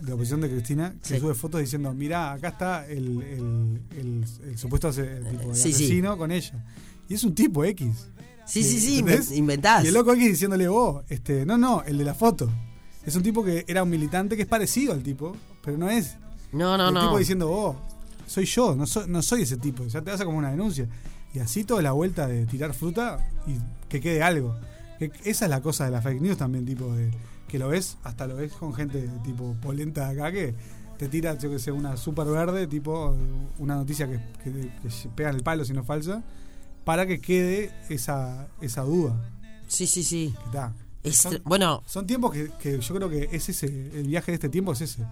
de 0.00 0.08
la 0.08 0.14
oposición 0.16 0.40
de 0.40 0.50
Cristina 0.50 0.94
que 1.00 1.14
Sí. 1.14 1.20
sube 1.20 1.34
fotos 1.34 1.60
diciendo 1.60 1.94
mira 1.94 2.32
acá 2.32 2.48
está 2.48 2.86
el, 2.88 3.22
el, 3.22 3.82
el- 3.96 4.24
el 4.48 4.58
supuesto 4.58 4.90
tipo, 4.90 5.00
el 5.00 5.54
Sí, 5.54 5.72
sí. 5.72 5.84
asesino 5.84 6.18
con 6.18 6.32
ella 6.32 6.64
y 7.08 7.14
es 7.14 7.22
un 7.22 7.36
tipo 7.36 7.62
X 7.64 8.08
Sí, 8.46 8.62
sí, 8.62 8.80
sí, 8.80 8.98
¿Entendés? 8.98 9.30
inven- 9.30 9.36
inventás. 9.38 9.84
y 9.84 9.88
el 9.88 9.94
loco 9.94 10.12
X 10.14 10.26
diciéndole 10.28 10.68
vos 10.68 11.04
este 11.08 11.46
no 11.46 11.56
no 11.58 11.82
el 11.84 11.96
de 11.98 12.04
la 12.04 12.14
foto 12.14 12.50
es 13.06 13.14
un 13.16 13.22
tipo 13.22 13.44
que 13.44 13.64
era 13.68 13.82
un 13.82 13.90
militante 13.90 14.36
que 14.36 14.42
es 14.42 14.48
parecido 14.48 14.92
al 14.92 15.02
tipo 15.02 15.34
pero 15.64 15.78
no 15.78 15.88
es 15.88 16.16
No, 16.52 16.76
no, 16.76 16.88
el 16.88 16.94
no. 16.94 17.00
tipo 17.02 17.18
diciendo 17.18 17.48
vos 17.48 17.76
soy 18.26 18.44
yo 18.46 18.74
no 18.74 18.86
soy, 18.86 19.04
no 19.08 19.22
soy 19.22 19.42
ese 19.42 19.56
tipo 19.56 19.84
ya 19.86 20.02
te 20.02 20.10
hace 20.10 20.24
como 20.24 20.38
una 20.38 20.50
denuncia 20.50 20.88
y 21.34 21.38
así 21.38 21.64
toda 21.64 21.82
la 21.82 21.92
vuelta 21.92 22.26
de 22.26 22.44
tirar 22.46 22.74
fruta 22.74 23.18
y 23.46 23.54
que 23.88 24.00
quede 24.00 24.22
algo 24.22 24.54
que 24.98 25.10
esa 25.24 25.44
es 25.46 25.50
la 25.50 25.60
cosa 25.62 25.84
de 25.84 25.90
la 25.92 26.02
fake 26.02 26.20
news 26.20 26.36
también 26.36 26.64
tipo 26.66 26.92
de 26.94 27.10
que 27.48 27.58
lo 27.58 27.68
ves 27.68 27.96
hasta 28.02 28.26
lo 28.26 28.36
ves 28.36 28.52
con 28.52 28.74
gente 28.74 29.08
tipo 29.24 29.54
polenta 29.62 30.08
de 30.10 30.20
acá 30.20 30.32
que 30.32 30.54
te 30.98 31.08
tira 31.08 31.36
yo 31.38 31.50
que 31.50 31.58
sé 31.58 31.70
una 31.72 31.96
super 31.96 32.26
verde 32.26 32.66
tipo 32.66 33.16
una 33.58 33.74
noticia 33.76 34.06
que, 34.08 34.18
que, 34.42 34.50
que 34.52 34.88
pega 35.14 35.30
en 35.30 35.36
el 35.36 35.42
palo 35.42 35.64
si 35.64 35.72
no 35.72 35.84
falsa 35.84 36.22
para 36.84 37.06
que 37.06 37.20
quede 37.20 37.70
esa 37.88 38.48
esa 38.60 38.82
duda 38.82 39.14
Sí, 39.68 39.86
sí, 39.86 40.02
sí. 40.04 40.34
que 41.02 41.08
está 41.08 41.30
Son- 41.30 41.40
bueno, 41.44 41.82
son 41.86 42.06
tiempos 42.06 42.32
que, 42.32 42.50
que 42.60 42.78
yo 42.80 42.94
creo 42.94 43.08
que 43.08 43.28
es 43.32 43.48
ese, 43.48 43.66
el 43.66 44.06
viaje 44.06 44.32
de 44.32 44.34
este 44.36 44.48
tiempo 44.48 44.72
es 44.72 44.82
ese. 44.82 45.04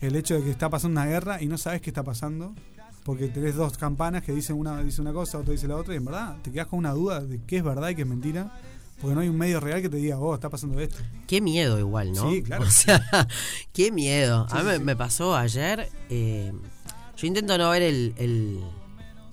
El 0.00 0.16
hecho 0.16 0.34
de 0.34 0.42
que 0.42 0.50
está 0.50 0.68
pasando 0.68 1.00
una 1.00 1.08
guerra 1.08 1.40
y 1.42 1.46
no 1.46 1.56
sabes 1.58 1.80
qué 1.80 1.90
está 1.90 2.02
pasando, 2.02 2.52
porque 3.04 3.28
tenés 3.28 3.54
dos 3.54 3.78
campanas 3.78 4.22
que 4.22 4.32
dicen 4.32 4.56
una 4.56 4.82
dice 4.82 5.00
una 5.00 5.12
cosa, 5.12 5.38
otra 5.38 5.52
dice 5.52 5.68
la 5.68 5.76
otra, 5.76 5.94
y 5.94 5.98
en 5.98 6.04
verdad 6.06 6.36
te 6.42 6.50
quedas 6.50 6.66
con 6.66 6.78
una 6.80 6.92
duda 6.92 7.20
de 7.20 7.40
qué 7.46 7.58
es 7.58 7.62
verdad 7.64 7.88
y 7.90 7.94
qué 7.94 8.02
es 8.02 8.08
mentira, 8.08 8.52
porque 9.00 9.14
no 9.14 9.20
hay 9.20 9.28
un 9.28 9.38
medio 9.38 9.60
real 9.60 9.80
que 9.80 9.88
te 9.88 9.96
diga, 9.98 10.18
oh, 10.18 10.34
está 10.34 10.48
pasando 10.50 10.78
esto. 10.80 10.96
Qué 11.26 11.40
miedo 11.40 11.78
igual, 11.78 12.12
¿no? 12.12 12.30
Sí, 12.30 12.42
claro. 12.42 12.64
O 12.66 12.70
sea, 12.70 13.00
qué 13.72 13.92
miedo. 13.92 14.46
Sí, 14.50 14.56
a 14.56 14.62
mí 14.62 14.62
sí, 14.62 14.66
me, 14.72 14.78
sí. 14.78 14.84
me 14.84 14.96
pasó 14.96 15.36
ayer. 15.36 15.88
eh, 16.08 16.52
yo 17.16 17.26
intento 17.26 17.56
no 17.58 17.70
ver 17.70 17.82
el, 17.82 18.14
el- 18.18 18.60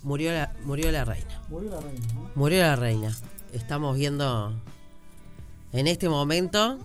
murió 0.03 0.31
la 0.33 0.53
murió 0.63 0.91
la 0.91 1.05
reina. 1.05 1.41
Volvió 1.49 1.71
la 1.71 1.79
reina, 1.81 2.05
¿no? 2.13 2.31
Murió 2.35 2.59
la 2.61 2.75
reina. 2.75 3.15
Estamos 3.53 3.97
viendo 3.97 4.53
en 5.73 5.87
este 5.87 6.09
momento. 6.09 6.79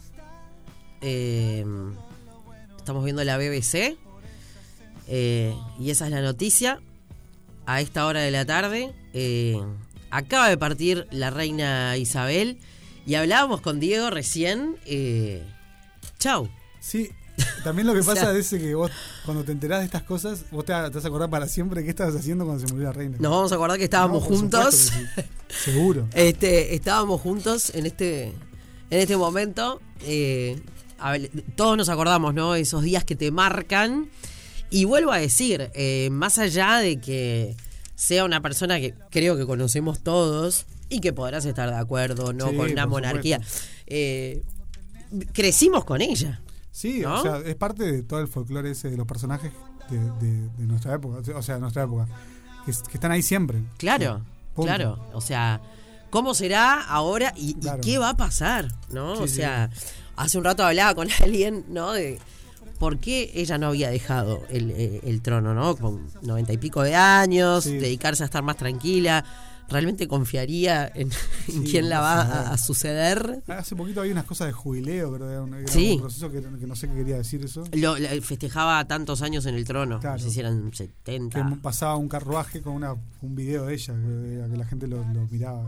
eh, 1.01 1.65
estamos 2.79 3.05
viendo 3.05 3.23
la 3.25 3.37
BBC. 3.37 3.97
eh, 5.09 5.55
y 5.79 5.91
esa 5.91 6.07
es 6.07 6.11
la 6.13 6.21
noticia. 6.21 6.81
A 7.67 7.81
esta 7.81 8.07
hora 8.07 8.21
de 8.21 8.31
la 8.31 8.45
tarde. 8.45 8.93
eh, 9.13 9.61
acaba 10.11 10.49
de 10.49 10.59
partir 10.59 11.07
la 11.11 11.31
reina 11.31 11.97
Isabel. 11.97 12.59
Y 13.07 13.15
hablábamos 13.17 13.61
con 13.61 13.81
Diego 13.81 14.11
recién. 14.11 14.77
Chau. 16.19 16.49
Sí, 16.81 17.11
también 17.63 17.87
lo 17.87 17.95
que 17.95 18.01
O 18.01 18.03
sea- 18.03 18.15
pasa 18.15 18.37
es 18.37 18.49
que 18.51 18.75
vos, 18.75 18.91
cuando 19.25 19.45
te 19.45 19.53
enterás 19.53 19.81
de 19.81 19.87
estas 19.87 20.03
cosas, 20.03 20.45
vos 20.51 20.65
te, 20.65 20.73
te 20.73 20.91
vas 20.91 21.05
a 21.05 21.09
acordar 21.09 21.31
para 21.31 21.47
siempre 21.49 21.83
qué 21.85 21.91
estabas 21.91 22.15
haciendo 22.17 22.45
cuando 22.45 22.67
se 22.67 22.73
murió 22.73 22.89
la 22.89 22.93
reina. 22.93 23.17
Nos 23.21 23.31
vamos 23.31 23.53
a 23.53 23.55
acordar 23.57 23.79
que 23.79 23.85
estábamos 23.85 24.23
No, 24.23 24.29
juntos. 24.37 24.75
sí. 24.75 25.23
Seguro. 25.65 26.09
Este, 26.15 26.75
estábamos 26.75 27.21
juntos 27.21 27.71
en 27.75 27.87
este, 27.87 28.25
en 28.25 28.99
este 29.01 29.17
momento. 29.17 29.81
eh, 30.03 30.61
a 30.99 31.13
ver, 31.13 31.31
todos 31.57 31.77
nos 31.77 31.89
acordamos, 31.89 32.33
¿no? 32.33 32.55
Esos 32.55 32.83
días 32.83 33.05
que 33.05 33.17
te 33.17 33.31
marcan. 33.33 34.09
Y 34.71 34.85
vuelvo 34.85 35.11
a 35.13 35.19
decir, 35.19 35.71
eh, 35.75 36.09
más 36.13 36.39
allá 36.39 36.79
de 36.79 37.01
que 37.01 37.57
sea 37.97 38.25
una 38.25 38.41
persona 38.41 38.79
que 38.81 38.95
creo 39.11 39.37
que 39.37 39.45
conocemos 39.45 40.01
todos 40.03 40.65
y 40.89 41.01
que 41.01 41.13
podrás 41.13 41.45
estar 41.45 41.69
de 41.71 41.77
acuerdo, 41.77 42.33
¿no? 42.33 42.51
Sí, 42.51 42.57
con 42.57 42.71
una 42.71 42.87
monarquía. 42.87 43.41
eh, 43.87 44.43
crecimos 45.33 45.85
con 45.85 46.01
ella. 46.01 46.41
Sí, 46.73 47.01
¿No? 47.03 47.21
o 47.21 47.23
sea, 47.23 47.37
es 47.39 47.55
parte 47.55 47.85
de 47.85 48.03
todo 48.03 48.21
el 48.21 48.29
folclore 48.29 48.71
ese 48.73 48.91
de 48.91 48.97
los 48.97 49.07
personajes 49.07 49.53
de, 49.91 49.99
de- 49.99 50.49
de 50.49 50.67
nuestra 50.67 50.95
época, 50.95 51.19
o 51.37 51.43
sea, 51.43 51.57
de 51.57 51.61
nuestra 51.61 51.83
época, 51.85 52.09
que, 52.65 52.71
es- 52.71 52.83
que 52.83 52.95
están 52.95 53.13
ahí 53.13 53.23
siempre. 53.23 53.63
Claro, 53.77 54.23
claro. 54.57 54.99
O 55.13 55.21
sea, 55.21 55.61
¿cómo 56.11 56.35
será 56.35 56.81
ahora 56.83 57.33
y, 57.37 57.57
qué 57.83 57.99
va 57.99 58.09
a 58.11 58.17
pasar? 58.17 58.69
¿No? 58.91 59.17
Sí, 59.17 59.23
o 59.23 59.29
sí. 59.29 59.35
sea, 59.37 59.71
hace 60.17 60.39
un 60.39 60.45
rato 60.45 60.65
hablaba 60.65 60.95
con 60.95 61.09
alguien, 61.23 61.67
¿no? 61.69 61.93
De 61.93 62.19
por 62.79 62.99
qué 62.99 63.31
ella 63.35 63.59
no 63.59 63.69
había 63.69 63.91
dejado 63.91 64.43
el, 64.49 64.71
eh, 64.73 65.01
el 65.05 65.21
trono, 65.23 65.53
¿no? 65.55 65.77
Con 65.77 66.07
noventa 66.23 66.53
y 66.53 66.57
pico 66.57 66.83
de 66.83 66.97
años, 66.97 67.65
dedicarse 67.67 68.23
a 68.23 68.27
estar 68.27 68.43
más 68.43 68.57
tranquila. 68.57 69.25
¿Realmente 69.73 70.07
confiaría 70.07 70.91
en, 70.95 71.11
quién 71.71 71.89
la 71.89 72.01
va 72.01 72.21
a, 72.23 72.53
a 72.53 72.59
suceder? 72.59 73.43
Hace 73.49 73.75
poquito 73.75 74.01
había 74.01 74.13
unas 74.13 74.25
cosas 74.27 74.47
de 74.49 74.53
jubileo, 74.53 75.11
pero 75.11 75.31
era 75.31 75.43
un, 75.43 75.55
era 75.55 75.67
Sí. 75.73 75.93
un 75.95 76.01
proceso 76.03 76.31
que, 76.31 76.41
que 76.43 76.67
no 76.67 76.77
sé 76.77 76.89
qué 76.89 76.95
quería 76.95 77.17
decir 77.17 77.45
eso. 77.45 77.65
Lo, 77.73 77.97
la- 77.99 78.11
festejaba 78.23 78.85
tantos 78.87 79.23
años 79.23 79.47
en 79.47 79.55
el 79.55 79.65
trono, 79.65 79.99
Claro. 80.01 80.19
no 80.19 80.23
sé 80.23 80.31
si 80.31 80.41
eran 80.41 80.71
Que 80.71 80.77
70. 80.77 81.59
pasaba 81.63 81.97
un 81.97 82.09
carruaje 82.09 82.63
con 82.63 82.75
una, 82.75 82.95
un 83.23 83.35
video 83.35 83.67
de 83.67 83.75
ella, 83.75 83.95
que, 83.95 84.51
que 84.51 84.57
la 84.57 84.65
gente 84.67 84.87
lo, 84.87 84.99
lo 85.13 85.27
miraba. 85.31 85.65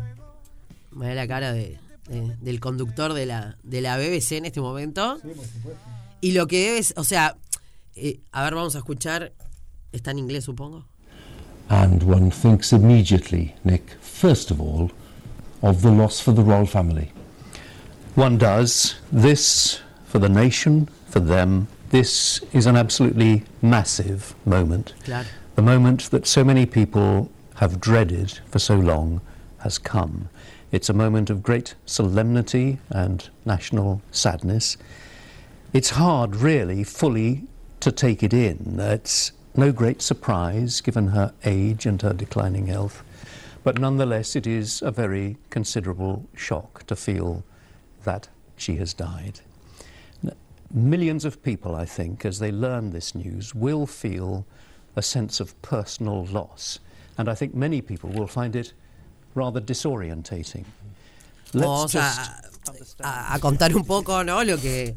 Me 0.93 1.09
da 1.09 1.15
la 1.15 1.27
cara 1.27 1.53
de, 1.53 1.79
de- 2.09 2.37
del 2.41 2.61
conductor 2.61 3.15
de 3.15 3.27
la, 3.27 3.57
de 3.63 3.81
la 3.81 3.97
BBC 3.99 4.33
en 4.33 4.45
este 4.45 4.61
momento. 4.61 5.19
Sí, 5.23 5.29
por 5.35 5.45
supuesto. 5.47 5.81
Y 6.21 6.33
lo 6.33 6.47
que 6.47 6.67
debes, 6.69 6.95
o 6.97 7.05
sea, 7.05 7.37
eh, 7.97 8.21
a 8.33 8.43
ver, 8.45 8.55
vamos 8.55 8.75
a 8.77 8.79
escuchar. 8.79 9.33
Está 9.93 10.11
en 10.11 10.19
inglés, 10.19 10.45
supongo. 10.45 10.87
And 11.71 12.03
one 12.03 12.31
thinks 12.31 12.73
immediately, 12.73 13.55
Nick, 13.65 13.91
first 14.01 14.51
of 14.51 14.61
all, 14.61 14.91
of 15.63 15.83
the 15.83 15.91
loss 15.91 16.21
for 16.21 16.33
the 16.33 16.43
royal 16.43 16.67
family. 16.67 17.13
One 18.15 18.39
does 18.39 18.97
this 19.11 19.81
for 20.05 20.19
the 20.19 20.29
nation, 20.29 20.89
for 21.09 21.21
them. 21.21 21.69
This 21.91 22.41
is 22.53 22.67
an 22.67 22.77
absolutely 22.77 23.45
massive 23.63 24.35
moment. 24.47 24.95
Claro. 25.05 25.27
The 25.57 25.63
moment 25.63 26.11
that 26.11 26.27
so 26.27 26.45
many 26.45 26.67
people 26.67 27.31
have 27.57 27.81
dreaded 27.81 28.41
for 28.51 28.59
so 28.59 28.75
long 28.75 29.21
has 29.59 29.79
come. 29.79 30.29
It's 30.71 30.89
a 30.89 30.93
moment 30.93 31.31
of 31.31 31.43
great 31.43 31.75
solemnity 31.87 32.79
and 32.91 33.29
national 33.45 34.03
sadness. 34.11 34.77
It's 35.73 35.91
hard, 35.91 36.37
really, 36.37 36.85
fully 36.85 37.45
to 37.81 37.93
take 37.93 38.23
it 38.23 38.35
in. 38.35 38.77
It's 38.79 39.33
no 39.57 39.73
great 39.73 40.03
surprise 40.03 40.81
given 40.81 41.09
her 41.09 41.33
age 41.45 41.87
and 41.87 42.01
her 42.03 42.13
declining 42.13 42.67
health, 42.67 43.03
but 43.63 43.79
nonetheless, 43.79 44.37
it 44.37 44.47
is 44.47 44.83
a 44.83 44.91
very 44.91 45.37
considerable 45.51 46.25
shock 46.37 46.85
to 46.87 46.97
feel 46.97 47.43
that 48.05 48.29
she 48.57 48.77
has 48.77 48.93
died. 48.95 49.41
Millions 50.73 51.25
of 51.25 51.41
people, 51.43 51.77
I 51.77 51.85
think, 51.85 52.25
as 52.25 52.41
they 52.41 52.51
learn 52.51 52.91
this 52.91 53.15
news, 53.15 53.55
will 53.55 53.87
feel 53.87 54.45
a 54.97 55.03
sense 55.03 55.39
of 55.41 55.61
personal 55.63 56.25
loss, 56.27 56.81
and 57.17 57.29
I 57.29 57.35
think 57.35 57.55
many 57.55 57.81
people 57.81 58.11
will 58.11 58.27
find 58.27 58.57
it 58.57 58.73
rather 59.35 59.61
disorientating. 59.61 60.65
A, 61.55 61.59
a- 63.05 63.35
a 63.35 63.39
contar 63.39 63.73
un 63.75 63.85
poco, 63.85 64.23
¿no? 64.23 64.43
Lo 64.43 64.57
que, 64.57 64.95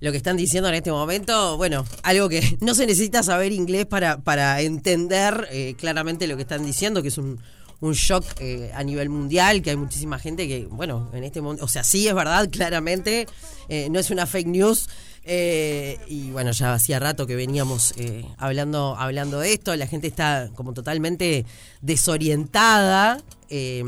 lo 0.00 0.10
que 0.10 0.16
están 0.18 0.36
diciendo 0.36 0.68
en 0.68 0.74
este 0.74 0.90
momento. 0.90 1.56
Bueno, 1.56 1.84
algo 2.02 2.28
que 2.28 2.56
no 2.60 2.74
se 2.74 2.86
necesita 2.86 3.22
saber 3.22 3.52
inglés 3.52 3.86
para, 3.86 4.18
para 4.18 4.60
entender 4.60 5.48
eh, 5.50 5.74
claramente 5.78 6.26
lo 6.26 6.36
que 6.36 6.42
están 6.42 6.64
diciendo, 6.64 7.02
que 7.02 7.08
es 7.08 7.18
un, 7.18 7.40
un 7.80 7.92
shock 7.92 8.24
eh, 8.40 8.70
a 8.74 8.82
nivel 8.82 9.08
mundial, 9.08 9.62
que 9.62 9.70
hay 9.70 9.76
muchísima 9.76 10.18
gente 10.18 10.48
que, 10.48 10.66
bueno, 10.66 11.10
en 11.12 11.24
este 11.24 11.40
momento, 11.40 11.64
o 11.64 11.68
sea, 11.68 11.84
sí 11.84 12.08
es 12.08 12.14
verdad, 12.14 12.48
claramente, 12.50 13.26
eh, 13.68 13.88
no 13.90 13.98
es 13.98 14.10
una 14.10 14.26
fake 14.26 14.46
news. 14.48 14.88
eh, 15.24 15.98
y 16.06 16.30
bueno, 16.30 16.50
ya 16.52 16.74
hacía 16.74 16.98
rato 16.98 17.26
que 17.26 17.34
veníamos 17.34 17.94
hablando, 18.38 18.96
hablando 18.98 19.40
de 19.40 19.54
esto, 19.54 19.74
la 19.76 19.86
gente 19.86 20.06
está 20.06 20.50
como 20.54 20.74
totalmente 20.74 21.46
desorientada. 21.80 23.22
eh, 23.48 23.82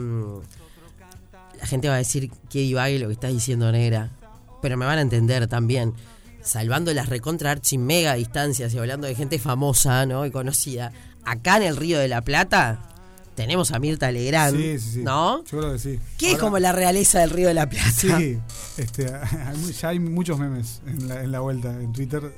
la 1.58 1.66
gente 1.66 1.88
va 1.88 1.94
a 1.94 1.98
decir 1.98 2.30
que 2.50 2.60
divague 2.60 2.98
lo 2.98 3.06
que 3.06 3.14
estás 3.14 3.32
diciendo, 3.32 3.72
negra. 3.72 4.10
Pero 4.66 4.76
me 4.76 4.84
van 4.84 4.98
a 4.98 5.02
entender 5.02 5.46
también. 5.46 5.94
Salvando 6.42 6.92
las 6.92 7.08
recontra 7.08 7.52
archi 7.52 7.78
mega 7.78 8.14
distancias 8.14 8.74
y 8.74 8.78
hablando 8.78 9.06
de 9.06 9.14
gente 9.14 9.38
famosa, 9.38 10.06
¿no? 10.06 10.26
Y 10.26 10.32
conocida. 10.32 10.90
Acá 11.24 11.58
en 11.58 11.62
el 11.62 11.76
Río 11.76 12.00
de 12.00 12.08
la 12.08 12.22
Plata 12.22 12.80
tenemos 13.36 13.70
a 13.70 13.78
Mirta 13.78 14.10
Legrand, 14.10 14.56
Sí, 14.56 14.76
sí, 14.80 14.90
sí. 14.90 15.02
¿no? 15.04 15.44
Yo 15.44 15.58
creo 15.58 15.72
que 15.74 15.78
sí. 15.78 16.00
Que 16.18 16.32
es 16.32 16.38
como 16.38 16.58
la 16.58 16.72
realeza 16.72 17.20
del 17.20 17.30
Río 17.30 17.46
de 17.46 17.54
la 17.54 17.68
Plata. 17.68 17.92
Sí, 17.92 18.40
este, 18.76 19.06
hay 19.46 19.72
ya 19.72 19.88
hay 19.90 20.00
muchos 20.00 20.36
memes 20.36 20.82
en 20.84 21.06
la, 21.06 21.22
en 21.22 21.30
la 21.30 21.38
vuelta, 21.38 21.70
en 21.80 21.92
Twitter, 21.92 22.32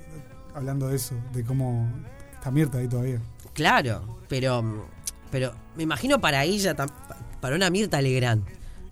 hablando 0.54 0.88
de 0.88 0.96
eso, 0.96 1.14
de 1.32 1.44
cómo 1.44 1.90
está 2.34 2.50
Mirta 2.50 2.76
ahí 2.76 2.88
todavía. 2.88 3.22
Claro, 3.54 4.18
pero, 4.28 4.86
pero 5.30 5.54
me 5.78 5.84
imagino 5.84 6.20
para 6.20 6.44
ella, 6.44 6.76
para 7.40 7.56
una 7.56 7.70
Mirta 7.70 8.02
Legrand, 8.02 8.44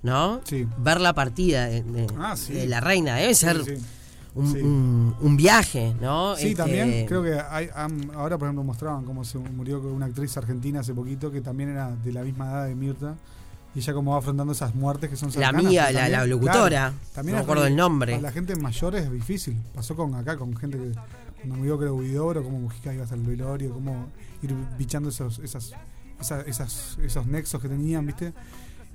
¿no? 0.06 0.40
Sí. 0.44 0.66
Ver 0.78 1.00
la 1.02 1.12
partida 1.12 1.66
de, 1.66 1.82
de- 1.82 2.06
Ah, 2.18 2.34
sí. 2.36 2.54
de 2.54 2.66
la 2.66 2.80
reina 2.80 3.16
debe 3.16 3.34
ser 3.34 3.62
Sí. 3.64 3.74
Un, 4.34 4.52
Sí. 4.52 4.58
un- 4.58 5.14
un 5.18 5.36
viaje, 5.36 5.94
¿no? 6.00 6.36
Sí, 6.36 6.48
Este, 6.48 6.56
también 6.56 7.06
creo 7.06 7.22
que 7.22 7.40
hay, 7.40 7.70
ahora, 8.14 8.36
por 8.36 8.46
ejemplo, 8.48 8.62
mostraban 8.64 9.04
cómo 9.04 9.24
se 9.24 9.38
murió 9.38 9.80
una 9.80 10.06
actriz 10.06 10.36
argentina 10.36 10.80
hace 10.80 10.92
poquito 10.92 11.30
que 11.32 11.40
también 11.40 11.70
era 11.70 11.90
de 11.96 12.12
la 12.12 12.22
misma 12.22 12.50
edad 12.50 12.66
de 12.66 12.74
Mirta. 12.74 13.14
Y 13.74 13.78
ella 13.80 13.92
como 13.94 14.12
va 14.12 14.18
afrontando 14.18 14.52
esas 14.52 14.74
muertes 14.74 15.08
que 15.10 15.16
son 15.16 15.28
La 15.28 15.32
cercanas, 15.34 15.64
amiga, 15.64 15.84
pero 15.86 15.98
la- 15.98 16.08
la 16.10 16.26
locutora, 16.26 16.68
claro, 16.68 16.92
no 16.92 17.12
también 17.14 17.36
me 17.36 17.42
acuerdo 17.42 17.66
el 17.66 17.76
nombre. 17.76 18.12
Para 18.12 18.22
la 18.22 18.32
gente 18.32 18.56
mayor 18.56 18.94
es 18.96 19.10
difícil. 19.10 19.56
Pasó 19.74 19.96
con 19.96 20.14
acá, 20.14 20.36
con 20.36 20.54
gente 20.56 20.76
que 20.78 20.92
cuando 21.38 21.56
murió 21.56 21.78
creo 21.78 21.94
Huidobro, 21.94 22.42
como 22.44 22.58
Mujica 22.60 22.92
iba 22.92 23.04
hasta 23.04 23.14
el 23.16 23.22
velorio, 23.22 23.72
cómo 23.72 24.06
ir 24.42 24.54
bichando 24.78 25.08
esos, 25.08 25.38
esas, 25.40 25.72
esas, 26.20 26.46
esas- 26.46 26.98
esos 27.02 27.26
nexos 27.26 27.60
que 27.60 27.68
tenían, 27.70 28.04
¿viste? 28.06 28.32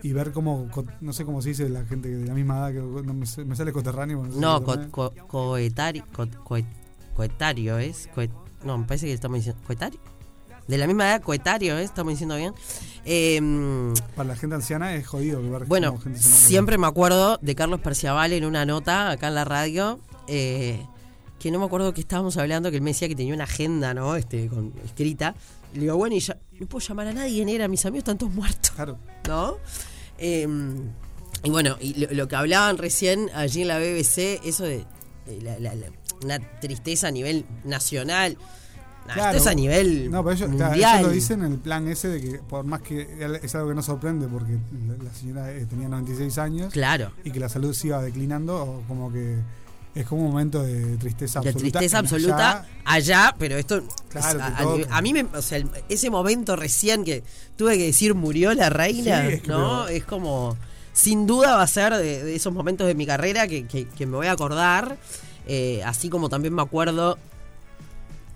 Y 0.04 0.14
ver 0.14 0.32
cómo, 0.32 0.68
no 1.02 1.14
sé 1.14 1.26
cómo 1.26 1.42
se 1.42 1.50
dice 1.50 1.70
la 1.70 1.86
gente 1.86 2.10
de 2.10 2.26
la 2.26 2.34
misma 2.34 2.58
edad, 2.58 2.72
que 2.74 3.04
no 3.06 3.14
me, 3.14 3.26
sale 3.56 3.72
coterráneo. 3.72 4.24
no 4.36 4.64
co- 4.64 4.80
co- 4.90 5.14
coetario, 5.28 6.06
co- 6.14 6.26
coet- 6.44 6.66
coetario 7.16 7.78
es. 7.78 8.10
coet- 8.16 8.32
no, 8.64 8.78
me 8.78 8.86
parece 8.86 9.06
que 9.08 9.14
estamos 9.14 9.38
diciendo. 9.38 9.62
¿Coetario? 9.66 10.00
De 10.68 10.78
la 10.78 10.88
misma 10.88 11.06
edad, 11.10 11.22
coetario 11.22 11.78
es, 11.78 11.86
estamos 11.86 12.14
diciendo 12.14 12.36
bien. 12.36 12.54
Eh, 13.06 13.94
Para 14.16 14.30
la 14.30 14.36
gente 14.36 14.56
anciana 14.56 14.96
es 14.96 15.08
jodido 15.08 15.42
ver 15.50 15.66
bueno, 15.66 15.98
gente 15.98 16.20
siempre 16.20 16.78
me 16.78 16.88
acuerdo 16.88 17.40
de 17.42 17.56
Carlos 17.56 17.80
Perciabal 17.82 18.32
en 18.34 18.46
una 18.46 18.66
nota 18.66 19.10
acá 19.12 19.28
en 19.30 19.36
la 19.36 19.46
radio. 19.46 20.00
eh, 20.28 20.86
que 21.40 21.50
no 21.50 21.58
me 21.58 21.66
acuerdo 21.66 21.92
que 21.92 22.02
estábamos 22.02 22.38
hablando, 22.38 22.70
que 22.70 22.78
él 22.78 22.84
me 22.84 22.92
decía 22.92 23.08
que 23.08 23.16
tenía 23.16 23.34
una 23.34 23.46
agenda, 23.46 23.96
¿no? 23.96 24.16
Este, 24.16 24.48
con, 24.48 24.74
escrita. 24.86 25.34
Le 25.74 25.82
digo, 25.82 25.98
bueno, 25.98 26.16
y 26.16 26.20
ya, 26.20 26.38
no 26.62 26.68
puedo 26.68 26.86
llamar 26.88 27.08
a 27.08 27.14
nadie, 27.14 27.44
era, 27.54 27.68
mis 27.68 27.86
amigos 27.86 28.04
están 28.04 28.18
todos 28.18 28.34
muertos. 28.34 28.72
Claro. 28.72 28.98
¿no? 29.28 29.58
Eh, 30.18 30.48
y 31.44 31.50
bueno, 31.50 31.76
y 31.82 31.96
lo, 31.96 32.12
lo 32.14 32.28
que 32.28 32.36
hablaban 32.36 32.78
recién 32.78 33.30
allí 33.34 33.64
en 33.64 33.68
la 33.68 33.80
BBC, 33.80 34.40
eso 34.46 34.64
de, 34.64 34.86
de 35.26 35.42
la- 35.42 35.60
la- 35.60 35.76
la- 35.76 35.88
una 36.24 36.40
tristeza 36.60 37.08
a 37.08 37.12
nivel 37.12 37.46
nacional, 37.64 38.38
nah, 39.08 39.14
Claro. 39.16 39.38
esto 39.38 39.50
es 39.50 39.52
a 39.52 39.56
nivel 39.56 40.12
No, 40.12 40.24
pero 40.24 40.36
ellos, 40.36 40.52
claro, 40.56 40.76
ellos 40.76 41.02
lo 41.02 41.10
dicen 41.10 41.44
en 41.44 41.54
el 41.54 41.58
plan 41.58 41.88
ese 41.88 42.10
de 42.10 42.22
que, 42.22 42.38
por 42.38 42.64
más 42.64 42.82
que 42.84 43.08
es 43.42 43.56
algo 43.56 43.70
que 43.70 43.74
no 43.76 43.82
sorprende, 43.82 44.28
porque 44.28 44.60
la, 45.04 45.12
señora 45.16 45.52
eh, 45.52 45.66
tenía 45.68 45.90
96 45.90 46.38
años 46.38 46.72
Claro, 46.72 47.12
y 47.24 47.32
que 47.32 47.40
la 47.40 47.50
salud 47.50 47.74
se 47.74 47.88
iba 47.88 48.00
declinando, 48.04 48.62
o 48.64 48.82
como 48.88 49.12
que 49.12 49.38
es 49.94 50.06
como 50.06 50.22
un 50.26 50.32
momento 50.32 50.64
de 50.64 50.96
tristeza 50.98 51.42
de 51.42 51.50
absoluta. 51.50 51.80
tristeza 51.80 52.00
en 52.00 52.06
absoluta 52.06 52.50
allá. 52.52 52.66
allá, 52.86 53.36
pero 53.38 53.58
esto 53.58 53.84
Claro, 54.10 54.40
es 54.78 54.88
a, 54.90 55.02
mí 55.02 55.14
me, 55.14 55.24
o 55.24 55.42
sea, 55.42 55.58
el- 55.58 55.70
ese 55.90 56.10
momento 56.10 56.56
recién 56.56 57.04
que 57.04 57.24
tuve 57.58 57.78
que 57.78 57.86
decir 57.88 58.14
murió 58.16 58.54
la 58.54 58.70
reina, 58.70 59.22
Sí, 59.28 59.34
es 59.34 59.42
que 59.42 59.48
¿no? 59.50 59.88
Es 59.88 60.04
como 60.06 60.56
sin 60.94 61.26
duda 61.28 61.56
va 61.56 61.64
a 61.64 61.68
ser 61.68 61.94
de, 61.94 62.24
de 62.24 62.36
esos 62.36 62.54
momentos 62.54 62.88
de 62.88 62.96
mi 62.96 63.06
carrera 63.06 63.48
que, 63.48 63.66
que- 63.68 63.88
que 63.88 64.06
me 64.06 64.16
voy 64.18 64.28
a 64.28 64.32
acordar, 64.34 64.98
eh, 65.48 65.82
así 65.86 66.10
como 66.10 66.30
también 66.30 66.54
me 66.54 66.62
acuerdo 66.62 67.18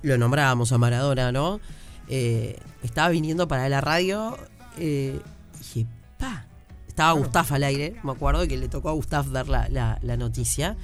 lo 0.01 0.17
nombrábamos 0.17 0.71
a 0.71 0.77
Maradona, 0.77 1.31
¿no? 1.31 1.59
Eh, 2.07 2.57
estaba 2.83 3.09
viniendo 3.09 3.47
para 3.47 3.67
la 3.69 3.81
radio 3.81 4.37
eh, 4.77 5.19
dije, 5.57 5.85
pa, 6.19 6.45
estaba 6.87 7.11
Claro. 7.13 7.23
Gustaf 7.25 7.51
al 7.53 7.63
aire, 7.63 7.95
me 8.03 8.11
acuerdo 8.11 8.47
que 8.47 8.57
le 8.57 8.67
tocó 8.67 8.89
a 8.89 8.93
Gustaf 8.93 9.27
dar 9.27 9.47
la, 9.47 9.67
la- 9.69 9.97
la 10.01 10.17
noticia. 10.17 10.75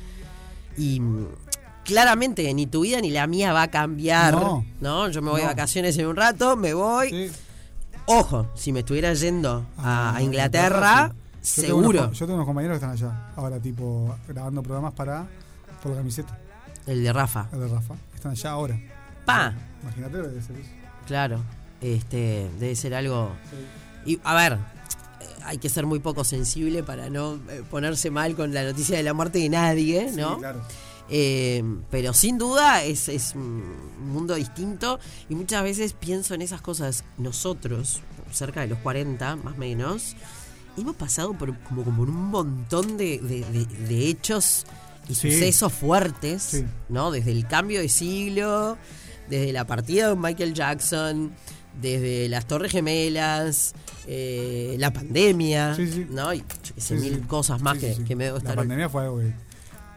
Y 0.78 1.02
claramente 1.84 2.54
ni 2.54 2.68
tu 2.68 2.82
vida 2.82 3.02
ni 3.02 3.10
la 3.12 3.28
mía 3.28 3.54
va 3.54 3.64
a 3.64 3.72
cambiar, 3.72 4.34
¿no? 4.34 4.66
No. 4.80 5.10
Yo 5.10 5.22
me 5.22 5.30
voy 5.32 5.42
de 5.42 5.48
No. 5.48 5.52
vacaciones 5.52 5.98
en 5.98 6.08
un 6.08 6.16
rato, 6.16 6.56
me 6.56 6.74
voy. 6.74 7.10
Sí. 7.10 7.32
Ojo, 8.06 8.48
si 8.56 8.72
me 8.72 8.80
estuviera 8.80 9.14
yendo 9.14 9.66
a, 9.78 10.12
Ah, 10.12 10.16
a 10.16 10.22
Inglaterra, 10.22 11.14
sí. 11.42 11.62
Yo 11.62 11.68
tengo 11.68 11.78
unos 11.80 11.92
seguro. 11.92 12.12
yo 12.14 12.26
tengo 12.26 12.34
unos 12.36 12.46
compañeros 12.48 12.80
que 12.80 12.86
están 12.86 12.92
allá, 12.92 13.32
ahora 13.36 13.60
tipo 13.60 14.16
grabando 14.28 14.62
programas 14.64 14.94
para 14.94 15.28
por 15.82 15.92
la 15.92 15.98
camiseta, 16.00 16.38
El 16.88 17.04
de 17.04 17.14
Rafa. 17.14 17.48
el 17.54 17.60
de 17.60 17.68
Rafa. 17.68 17.96
Están 18.16 18.32
allá 18.34 18.52
ahora. 18.52 18.80
Pa, 19.26 19.54
Imagínate 19.84 20.18
lo 20.18 20.24
que 20.24 20.30
debe 20.30 20.42
ser 20.42 20.56
eso. 20.58 20.70
claro. 21.08 21.40
Este, 21.80 22.50
debe 22.60 22.76
ser 22.76 22.94
algo. 22.94 23.32
Y 24.06 24.20
a 24.24 24.36
ver, 24.36 24.58
hay 25.46 25.58
que 25.58 25.70
ser 25.70 25.86
muy 25.86 26.00
poco 26.00 26.24
sensible 26.24 26.84
para 26.84 27.10
no 27.10 27.36
eh, 27.50 27.64
ponerse 27.70 28.10
mal 28.12 28.36
con 28.36 28.54
la 28.54 28.64
noticia 28.64 28.98
de 28.98 29.04
la 29.04 29.14
muerte 29.14 29.40
de 29.40 29.50
nadie, 29.50 30.12
¿no? 30.16 30.36
Sí, 30.36 30.40
claro. 30.40 30.62
Eh, 31.14 31.64
pero 31.90 32.14
sin 32.14 32.38
duda 32.38 32.84
es, 32.84 33.10
es 33.10 33.34
un 33.36 33.64
mundo 34.14 34.36
distinto 34.36 34.98
y 35.30 35.36
muchas 35.36 35.62
veces 35.64 35.94
pienso 35.94 36.34
en 36.34 36.42
esas 36.42 36.62
cosas. 36.62 37.04
Nosotros, 37.18 38.00
cerca 38.32 38.62
de 38.62 38.68
los 38.68 38.80
40 38.80 39.36
más 39.38 39.56
o 39.56 39.58
menos, 39.58 40.16
hemos 40.78 40.96
pasado 40.96 41.34
por 41.34 41.58
como, 41.64 41.84
como 41.84 42.04
un 42.04 42.12
montón 42.30 42.96
de, 42.98 43.20
de- 43.20 43.44
de- 43.52 43.66
de 43.88 44.08
hechos 44.08 44.66
y 45.10 45.16
Sí. 45.16 45.32
sucesos 45.34 45.74
fuertes, 45.74 46.44
Sí. 46.44 46.66
¿no? 46.88 47.12
Desde 47.12 47.32
el 47.32 47.46
cambio 47.46 47.82
de 47.82 47.90
siglo, 47.90 48.78
desde 49.30 49.52
la 49.52 49.66
partida 49.68 50.10
de 50.10 50.16
Michael 50.16 50.54
Jackson, 50.54 51.32
desde 51.80 52.28
las 52.30 52.46
Torres 52.46 52.72
Gemelas, 52.72 53.74
eh, 54.08 54.76
la 54.80 54.92
pandemia, 54.92 55.76
Sí, 55.76 55.88
sí. 55.92 56.08
¿no? 56.10 56.34
Y 56.34 56.44
Sí, 56.78 56.96
mil 56.96 57.26
cosas 57.28 57.62
más 57.62 57.78
que, 57.78 58.16
me 58.16 58.26
debo 58.26 58.40
La 58.40 58.56
pandemia 58.56 58.90
fue 58.90 59.04
algo 59.04 59.20
que 59.20 59.34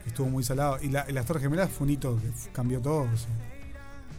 estuvo 0.06 0.28
muy 0.28 0.44
salado. 0.44 0.78
Y, 0.82 0.88
la, 0.88 1.06
y 1.08 1.12
las 1.12 1.26
Torres 1.26 1.42
Gemelas 1.42 1.70
fue 1.70 1.86
un 1.86 1.92
hito 1.92 2.20
que 2.20 2.50
cambió 2.52 2.80
todo. 2.80 3.02
o 3.02 3.16
sea, 3.16 3.28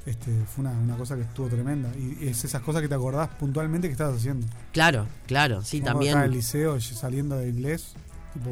este, 0.05 0.31
fue 0.45 0.63
una, 0.63 0.71
una 0.71 0.95
cosa 0.97 1.15
que 1.15 1.21
estuvo 1.21 1.47
tremenda. 1.47 1.89
Y 1.97 2.27
es 2.27 2.43
esas 2.43 2.61
cosas 2.61 2.81
que 2.81 2.87
te 2.87 2.95
acordás 2.95 3.29
puntualmente 3.29 3.87
que 3.87 3.93
estabas 3.93 4.17
haciendo. 4.17 4.45
Claro, 4.71 5.07
claro, 5.27 5.63
sí, 5.63 5.79
Como 5.79 5.93
también. 5.93 6.09
Estaba 6.11 6.25
en 6.25 6.31
el 6.31 6.37
liceo 6.37 6.79
saliendo 6.79 7.37
de 7.37 7.49
inglés, 7.49 7.93
tipo, 8.33 8.49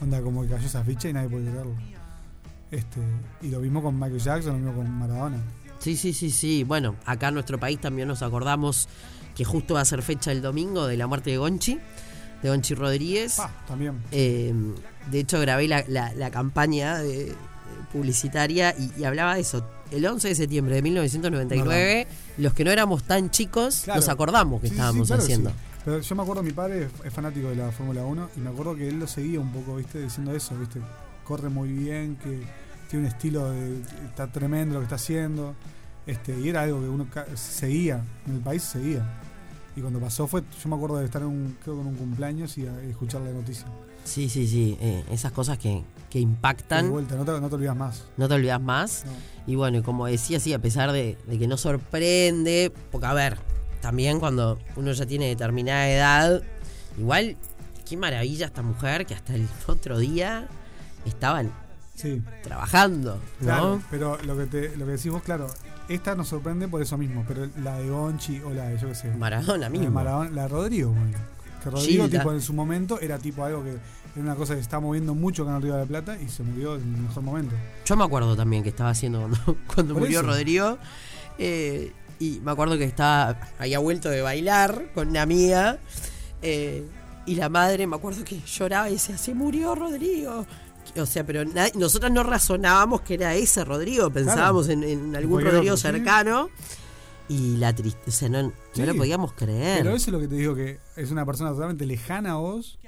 onda 0.00 0.20
como 0.22 0.42
que 0.42 0.48
cayó 0.48 0.66
esa 0.66 0.84
ficha 0.84 1.08
y 1.08 1.12
nadie 1.12 1.28
puede 1.28 1.50
creerlo. 1.50 1.74
Este, 2.70 3.00
y 3.42 3.48
lo 3.48 3.60
mismo 3.60 3.82
con 3.82 3.94
Michael 3.94 4.20
Jackson, 4.20 4.52
lo 4.52 4.58
mismo 4.58 4.74
con 4.74 4.90
Maradona. 4.90 5.38
Sí, 5.86 5.96
sí, 5.96 6.12
sí, 6.12 6.30
sí. 6.30 6.64
Bueno, 6.64 6.96
acá 7.04 7.28
en 7.28 7.34
nuestro 7.34 7.60
país 7.60 7.80
también 7.80 8.08
nos 8.08 8.22
acordamos 8.22 8.88
que 9.36 9.44
justo 9.44 9.74
va 9.74 9.82
a 9.82 9.84
ser 9.84 10.02
fecha 10.02 10.32
el 10.32 10.42
domingo 10.42 10.86
de 10.88 10.96
la 10.96 11.06
muerte 11.06 11.30
de 11.30 11.36
Gonchi. 11.38 11.78
de 12.42 12.50
Onchi 12.50 12.74
Rodríguez. 12.74 13.36
Pa, 13.36 13.50
también. 13.68 14.02
Eh, 14.10 14.52
de 15.12 15.20
hecho, 15.20 15.38
grabé 15.40 15.68
la, 15.68 15.84
la- 15.86 16.12
la 16.14 16.30
campaña 16.32 16.98
de- 16.98 17.32
publicitaria 17.92 18.74
y, 18.76 18.90
y 19.00 19.04
hablaba 19.04 19.36
de 19.36 19.42
eso. 19.42 19.64
El 19.92 20.04
11 20.04 20.26
de 20.28 20.34
septiembre 20.34 20.74
de 20.74 20.82
1999, 20.82 22.06
los 22.38 22.52
que 22.52 22.64
no 22.64 22.70
éramos 22.72 23.04
tan 23.04 23.30
chicos 23.30 23.82
Claro. 23.84 24.00
nos 24.00 24.08
acordamos 24.08 24.60
que 24.60 24.66
Sí, 24.68 24.74
sí, 24.74 24.78
estábamos 24.80 25.08
que 25.08 25.14
haciendo. 25.14 25.50
sí. 25.50 25.56
Pero 25.84 26.00
yo 26.00 26.16
me 26.16 26.22
acuerdo, 26.22 26.42
mi 26.42 26.50
padre 26.52 26.88
es 27.04 27.12
fanático 27.12 27.48
de 27.48 27.54
la 27.56 27.70
Fórmula 27.70 28.02
1 28.04 28.30
y 28.36 28.40
me 28.40 28.50
acuerdo 28.50 28.74
que 28.74 28.88
él 28.88 28.98
lo 28.98 29.06
seguía 29.06 29.38
un 29.38 29.52
poco, 29.52 29.76
¿viste? 29.76 30.02
Diciendo 30.02 30.34
eso, 30.34 30.56
¿viste? 30.58 30.80
Corre 31.24 31.48
muy 31.48 31.68
bien, 31.68 32.16
que 32.16 32.42
tiene 32.88 33.06
un 33.06 33.12
estilo 33.12 33.50
de. 33.50 33.80
Está 34.06 34.26
tremendo 34.30 34.74
lo 34.74 34.80
que 34.80 34.84
está 34.84 34.96
haciendo. 34.96 35.54
Este, 36.06 36.38
y 36.38 36.48
era 36.48 36.62
algo 36.62 36.80
que 36.80 36.88
uno 36.88 37.06
seguía, 37.34 38.00
en 38.26 38.34
el 38.36 38.40
país 38.40 38.62
seguía. 38.62 39.04
Y 39.74 39.80
cuando 39.80 39.98
pasó 40.00 40.26
fue, 40.26 40.42
yo 40.62 40.68
me 40.70 40.76
acuerdo 40.76 40.98
de 40.98 41.04
estar 41.04 41.20
en 41.20 41.28
un, 41.28 41.56
creo 41.62 41.80
en 41.80 41.86
un 41.88 41.94
cumpleaños 41.96 42.56
y, 42.58 42.66
a- 42.66 42.84
y 42.86 42.90
escuchar 42.90 43.20
la 43.22 43.30
noticia. 43.32 43.66
Sí, 44.04 44.28
sí, 44.28 44.46
sí. 44.46 44.78
eh, 44.80 45.04
esas 45.10 45.32
cosas 45.32 45.58
que, 45.58 45.82
que 46.08 46.18
De 46.18 46.22
impactan, 46.22 46.88
vuelta, 46.90 47.16
no 47.16 47.24
te, 47.24 47.32
no 47.40 47.48
te 47.48 47.54
olvidas 47.56 47.76
más. 47.76 48.04
no 48.16 48.28
te 48.28 48.34
olvidas 48.34 48.60
más. 48.60 49.04
No. 49.04 49.12
Y 49.52 49.56
bueno, 49.56 49.78
y 49.78 49.82
como 49.82 50.06
decía, 50.06 50.38
sí, 50.38 50.52
a 50.54 50.60
pesar 50.60 50.92
de, 50.92 51.18
de 51.26 51.38
que 51.38 51.48
no 51.48 51.56
sorprende, 51.56 52.72
porque 52.92 53.06
a 53.08 53.12
ver, 53.14 53.36
también 53.80 54.20
cuando 54.20 54.58
uno 54.76 54.92
ya 54.92 55.06
tiene 55.06 55.26
determinada 55.26 55.88
edad, 55.90 56.40
igual, 56.96 57.36
qué 57.84 57.96
maravilla 57.96 58.46
esta 58.46 58.62
mujer 58.62 59.06
que 59.06 59.14
hasta 59.14 59.34
el 59.34 59.48
otro 59.66 59.98
día 59.98 60.46
estaban 61.04 61.50
Sí, 61.96 62.22
trabajando, 62.42 63.18
¿no? 63.40 63.82
Pero 63.90 64.18
lo 64.24 64.36
que, 64.36 64.46
te, 64.46 64.76
lo 64.76 64.84
que 64.86 64.92
decís 64.92 65.10
vos, 65.10 65.22
claro, 65.22 65.46
esta 65.88 66.14
nos 66.14 66.28
sorprende 66.28 66.68
por 66.68 66.80
eso 66.82 66.96
mismo. 66.98 67.24
Pero 67.26 67.48
la 67.62 67.78
de 67.78 67.88
Gonchi 67.88 68.40
o 68.40 68.50
la 68.52 68.68
de, 68.68 68.78
yo 68.78 68.88
qué 68.88 68.94
sé, 68.94 69.14
Maradona 69.14 69.58
La 69.58 69.70
de 69.70 69.78
mismo. 69.78 69.90
Maradona- 70.00 70.30
la 70.30 70.42
de 70.42 70.48
Rodrigo, 70.48 70.90
bueno. 70.92 71.18
Que 71.64 71.70
Rodrigo, 71.70 72.04
Gilda. 72.04 72.18
tipo, 72.20 72.32
en 72.32 72.40
su 72.42 72.52
momento, 72.52 73.00
era 73.00 73.18
tipo 73.18 73.44
algo 73.44 73.64
que 73.64 73.70
era 73.70 73.80
una 74.22 74.34
cosa 74.36 74.52
que 74.54 74.58
se 74.58 74.62
está 74.62 74.78
moviendo 74.78 75.14
mucho 75.14 75.42
acá 75.42 75.56
en 75.56 75.62
Río 75.62 75.72
de 75.74 75.80
la 75.80 75.86
Plata 75.86 76.18
y 76.20 76.28
se 76.28 76.42
murió 76.42 76.76
en 76.76 76.82
el 76.94 77.00
mejor 77.02 77.22
momento. 77.22 77.54
Yo 77.84 77.96
me 77.96 78.04
acuerdo 78.04 78.36
también 78.36 78.62
que 78.62 78.68
estaba 78.68 78.90
haciendo 78.90 79.20
cuando, 79.20 79.56
cuando 79.74 79.94
murió 79.94 80.20
eso. 80.20 80.28
Rodrigo. 80.28 80.78
eh, 81.38 81.92
y 82.18 82.40
me 82.44 82.50
acuerdo 82.52 82.78
que 82.78 82.84
estaba, 82.84 83.38
había 83.58 83.78
vuelto 83.78 84.08
de 84.08 84.22
bailar 84.22 84.86
con 84.94 85.08
una 85.08 85.22
amiga. 85.22 85.78
eh, 86.42 86.84
y 87.26 87.34
la 87.34 87.48
madre, 87.48 87.86
me 87.88 87.96
acuerdo 87.96 88.22
que 88.22 88.40
lloraba 88.40 88.88
y 88.88 88.92
decía, 88.92 89.18
se 89.18 89.34
murió 89.34 89.74
Rodrigo. 89.74 90.46
O 91.00 91.06
sea, 91.06 91.24
pero 91.26 91.44
nosotros 91.74 92.10
no 92.10 92.22
razonábamos 92.22 93.00
que 93.02 93.14
era 93.14 93.34
ese 93.34 93.64
Rodrigo, 93.64 94.10
pensábamos 94.10 94.68
en, 94.68 94.82
en 94.84 95.16
algún 95.16 95.42
Rodrigo 95.42 95.74
otro, 95.74 95.76
sí. 95.76 95.82
cercano. 95.82 96.48
Y 97.28 97.56
la 97.56 97.74
tristeza, 97.74 98.28
no, 98.28 98.42
no 98.44 98.52
Sí. 98.72 98.82
lo 98.86 98.94
podíamos 98.96 99.32
creer. 99.32 99.78
Pero 99.82 99.96
eso 99.96 100.06
es 100.10 100.12
lo 100.12 100.20
que 100.20 100.28
te 100.28 100.36
digo, 100.36 100.54
que 100.54 100.78
es 100.96 101.10
una 101.10 101.26
persona 101.26 101.50
totalmente 101.50 101.84
lejana 101.84 102.32
a 102.32 102.36
vos, 102.36 102.78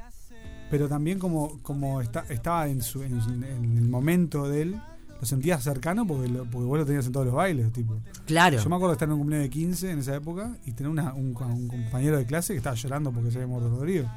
pero 0.71 0.88
también 0.88 1.18
como, 1.18 1.61
como 1.62 2.01
está, 2.01 2.25
estaba 2.29 2.68
en, 2.68 2.81
su, 2.83 3.03
en, 3.03 3.14
el 3.42 3.88
momento 3.88 4.49
de 4.49 4.62
él, 4.62 4.81
lo 5.21 5.27
sentías 5.27 5.64
cercano 5.64 6.07
porque, 6.07 6.29
lo- 6.29 6.44
porque 6.44 6.66
vos 6.66 6.79
lo 6.79 6.87
tenías 6.87 7.05
en 7.07 7.12
todos 7.12 7.27
los 7.27 7.35
bailes, 7.35 7.73
tipo. 7.73 7.97
claro. 8.27 8.59
Yo 8.62 8.68
me 8.68 8.77
acuerdo 8.77 8.90
de 8.90 8.94
estar 8.94 9.09
en 9.09 9.14
un 9.14 9.18
cumpleaños 9.18 9.47
de 9.47 9.51
15 9.51 9.90
en 9.90 9.99
esa 9.99 10.14
época 10.14 10.57
y 10.64 10.71
tener 10.73 10.90
una- 10.92 11.14
un, 11.14 11.35
un 11.37 11.66
compañero 11.68 12.16
de 12.16 12.25
clase 12.25 12.53
que 12.53 12.59
estaba 12.59 12.77
llorando 12.77 13.11
porque 13.11 13.33
se 13.33 13.38
había 13.38 13.49
muerto 13.49 13.68
Rodrigo. 13.71 14.09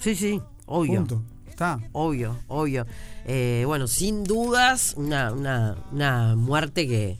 Sí, 0.00 0.16
sí, 0.16 0.42
obvio. 0.66 0.94
Punto. 0.96 1.22
Está. 1.60 1.78
Obvio, 1.92 2.38
obvio. 2.48 2.86
Eh, 3.26 3.64
bueno, 3.66 3.86
sin 3.86 4.24
dudas, 4.24 4.94
una, 4.96 5.30
una, 5.30 5.76
una 5.92 6.34
muerte 6.34 6.88
que, 6.88 7.18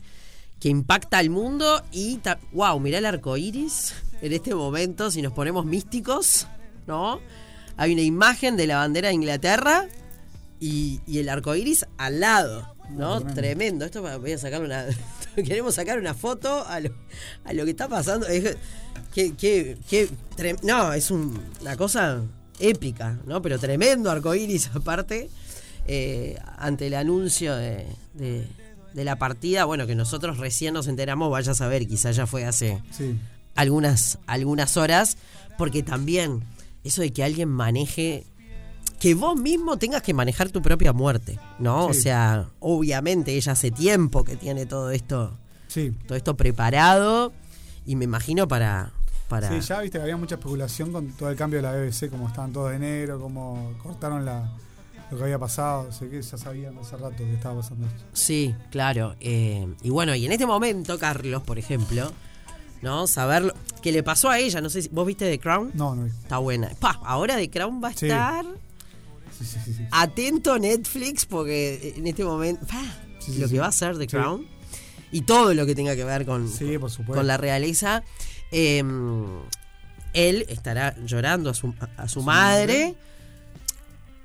que 0.58 0.70
impacta 0.70 1.18
al 1.18 1.28
mundo 1.28 1.82
y, 1.92 2.16
ta- 2.16 2.38
wow, 2.52 2.80
mirá 2.80 2.96
el 2.96 3.04
arco 3.04 3.36
iris 3.36 3.92
en 4.22 4.32
este 4.32 4.54
momento, 4.54 5.10
si 5.10 5.20
nos 5.20 5.34
ponemos 5.34 5.66
místicos, 5.66 6.46
¿no? 6.86 7.20
Hay 7.76 7.92
una 7.92 8.00
imagen 8.00 8.56
de 8.56 8.66
la 8.66 8.76
bandera 8.76 9.08
de 9.08 9.14
Inglaterra 9.16 9.88
y, 10.58 11.00
y 11.06 11.18
el 11.18 11.28
arco 11.28 11.54
iris 11.54 11.84
al 11.98 12.20
lado, 12.20 12.74
¿no? 12.88 13.18
Tremendo. 13.20 13.34
Tremendo. 13.34 13.84
Esto 13.84 14.20
voy 14.20 14.32
a 14.32 14.38
sacar 14.38 14.62
una. 14.62 14.86
Queremos 15.36 15.74
sacar 15.74 15.98
una 15.98 16.14
foto 16.14 16.66
a 16.66 16.80
lo, 16.80 16.94
a 17.44 17.52
lo 17.52 17.66
que 17.66 17.72
está 17.72 17.88
pasando. 17.88 18.26
Es, 18.26 18.56
que, 19.12 19.34
que- 19.36 19.76
que 19.86 20.08
no, 20.62 20.94
es 20.94 21.10
un- 21.10 21.38
una 21.60 21.76
cosa 21.76 22.22
épica, 22.60 23.18
¿no? 23.26 23.42
Pero 23.42 23.58
tremendo 23.58 24.10
arcoíris 24.10 24.70
aparte. 24.74 25.28
eh, 25.86 26.38
ante 26.58 26.86
el 26.86 26.94
anuncio 26.94 27.56
de, 27.56 27.86
de- 28.14 28.46
de 28.94 29.04
la 29.04 29.16
partida, 29.16 29.64
bueno, 29.64 29.86
que 29.86 29.94
nosotros 29.94 30.38
recién 30.38 30.74
nos 30.74 30.86
enteramos, 30.88 31.30
vaya 31.30 31.52
a 31.52 31.54
saber, 31.54 31.86
quizás 31.86 32.16
ya 32.16 32.26
fue 32.26 32.44
hace 32.44 32.82
Sí. 32.90 33.16
algunas, 33.54 34.18
algunas 34.26 34.76
horas, 34.76 35.16
porque 35.56 35.82
también 35.84 36.42
eso 36.84 37.00
de 37.00 37.12
que 37.12 37.22
alguien 37.24 37.48
maneje, 37.48 38.26
que 38.98 39.14
vos 39.14 39.38
mismo 39.40 39.78
tengas 39.78 40.02
que 40.02 40.12
manejar 40.12 40.50
tu 40.50 40.60
propia 40.60 40.92
muerte, 40.92 41.38
¿no? 41.60 41.86
O 41.86 41.94
sea, 41.94 42.46
obviamente 42.58 43.34
ella 43.36 43.52
hace 43.52 43.70
tiempo 43.70 44.24
que 44.24 44.34
tiene 44.36 44.66
todo 44.66 44.90
esto, 44.90 45.36
Sí. 45.68 45.92
todo 46.06 46.16
esto 46.18 46.36
preparado 46.36 47.32
y 47.86 47.94
me 47.96 48.04
imagino 48.04 48.48
para... 48.48 48.92
para 49.30 49.48
Sí, 49.48 49.66
ya 49.66 49.80
viste 49.80 49.96
que 49.98 50.02
había 50.02 50.16
mucha 50.18 50.34
especulación 50.34 50.92
con 50.92 51.08
todo 51.12 51.30
el 51.30 51.36
cambio 51.36 51.60
de 51.60 51.62
la 51.62 51.72
BBC, 51.72 52.10
como 52.10 52.28
estaban 52.28 52.52
todos 52.52 52.70
de 52.70 52.76
enero, 52.76 53.18
como 53.18 53.72
cortaron 53.82 54.24
la, 54.26 54.52
lo 55.10 55.16
que 55.16 55.22
había 55.24 55.38
pasado. 55.38 55.90
Sé 55.92 56.10
que 56.10 56.20
ya 56.20 56.36
sabían 56.36 56.76
hace 56.78 56.96
rato 56.96 57.16
que 57.16 57.32
estaba 57.32 57.60
pasando 57.62 57.86
esto. 57.86 58.02
Sí, 58.12 58.54
claro. 58.70 59.14
eh, 59.20 59.66
y 59.82 59.88
bueno, 59.90 60.14
y 60.14 60.26
en 60.26 60.32
este 60.32 60.44
momento, 60.46 60.98
Carlos, 60.98 61.42
por 61.44 61.58
ejemplo, 61.58 62.12
¿no? 62.82 63.06
Saber 63.06 63.54
que 63.82 63.92
le 63.92 64.02
pasó 64.02 64.28
a 64.30 64.38
ella, 64.38 64.60
no 64.60 64.68
sé 64.68 64.82
si 64.82 64.88
vos 64.88 65.06
viste 65.06 65.30
The 65.30 65.38
Crown. 65.38 65.70
No, 65.74 65.94
no. 65.94 66.06
Está 66.06 66.38
buena. 66.38 66.70
Pa, 66.78 67.00
ahora 67.04 67.36
The 67.36 67.48
Crown 67.50 67.80
va 67.82 67.88
a 67.88 67.94
Sí. 67.94 68.06
estar 68.06 68.44
Sí, 69.38 69.46
sí, 69.46 69.86
atento 69.90 70.58
Netflix 70.58 71.24
porque 71.24 71.94
en 71.96 72.06
este 72.06 72.24
momento 72.24 72.66
pa, 72.66 72.82
lo 73.38 73.48
que 73.48 73.58
va 73.58 73.68
a 73.68 73.72
ser 73.72 73.96
The. 73.96 74.06
Crown 74.06 74.46
y 75.12 75.22
todo 75.22 75.54
lo 75.54 75.64
que 75.64 75.74
tenga 75.74 75.96
que 75.96 76.04
ver 76.04 76.26
con, 76.26 76.46
Sí, 76.48 76.76
por 76.78 76.90
con 77.06 77.26
la 77.26 77.36
realeza. 77.38 78.02
Eh, 78.52 78.82
él 80.12 80.44
estará 80.48 80.96
llorando 81.04 81.50
a 81.50 81.54
su, 81.54 81.74
a 81.96 82.08
su 82.08 82.22
madre 82.22 82.94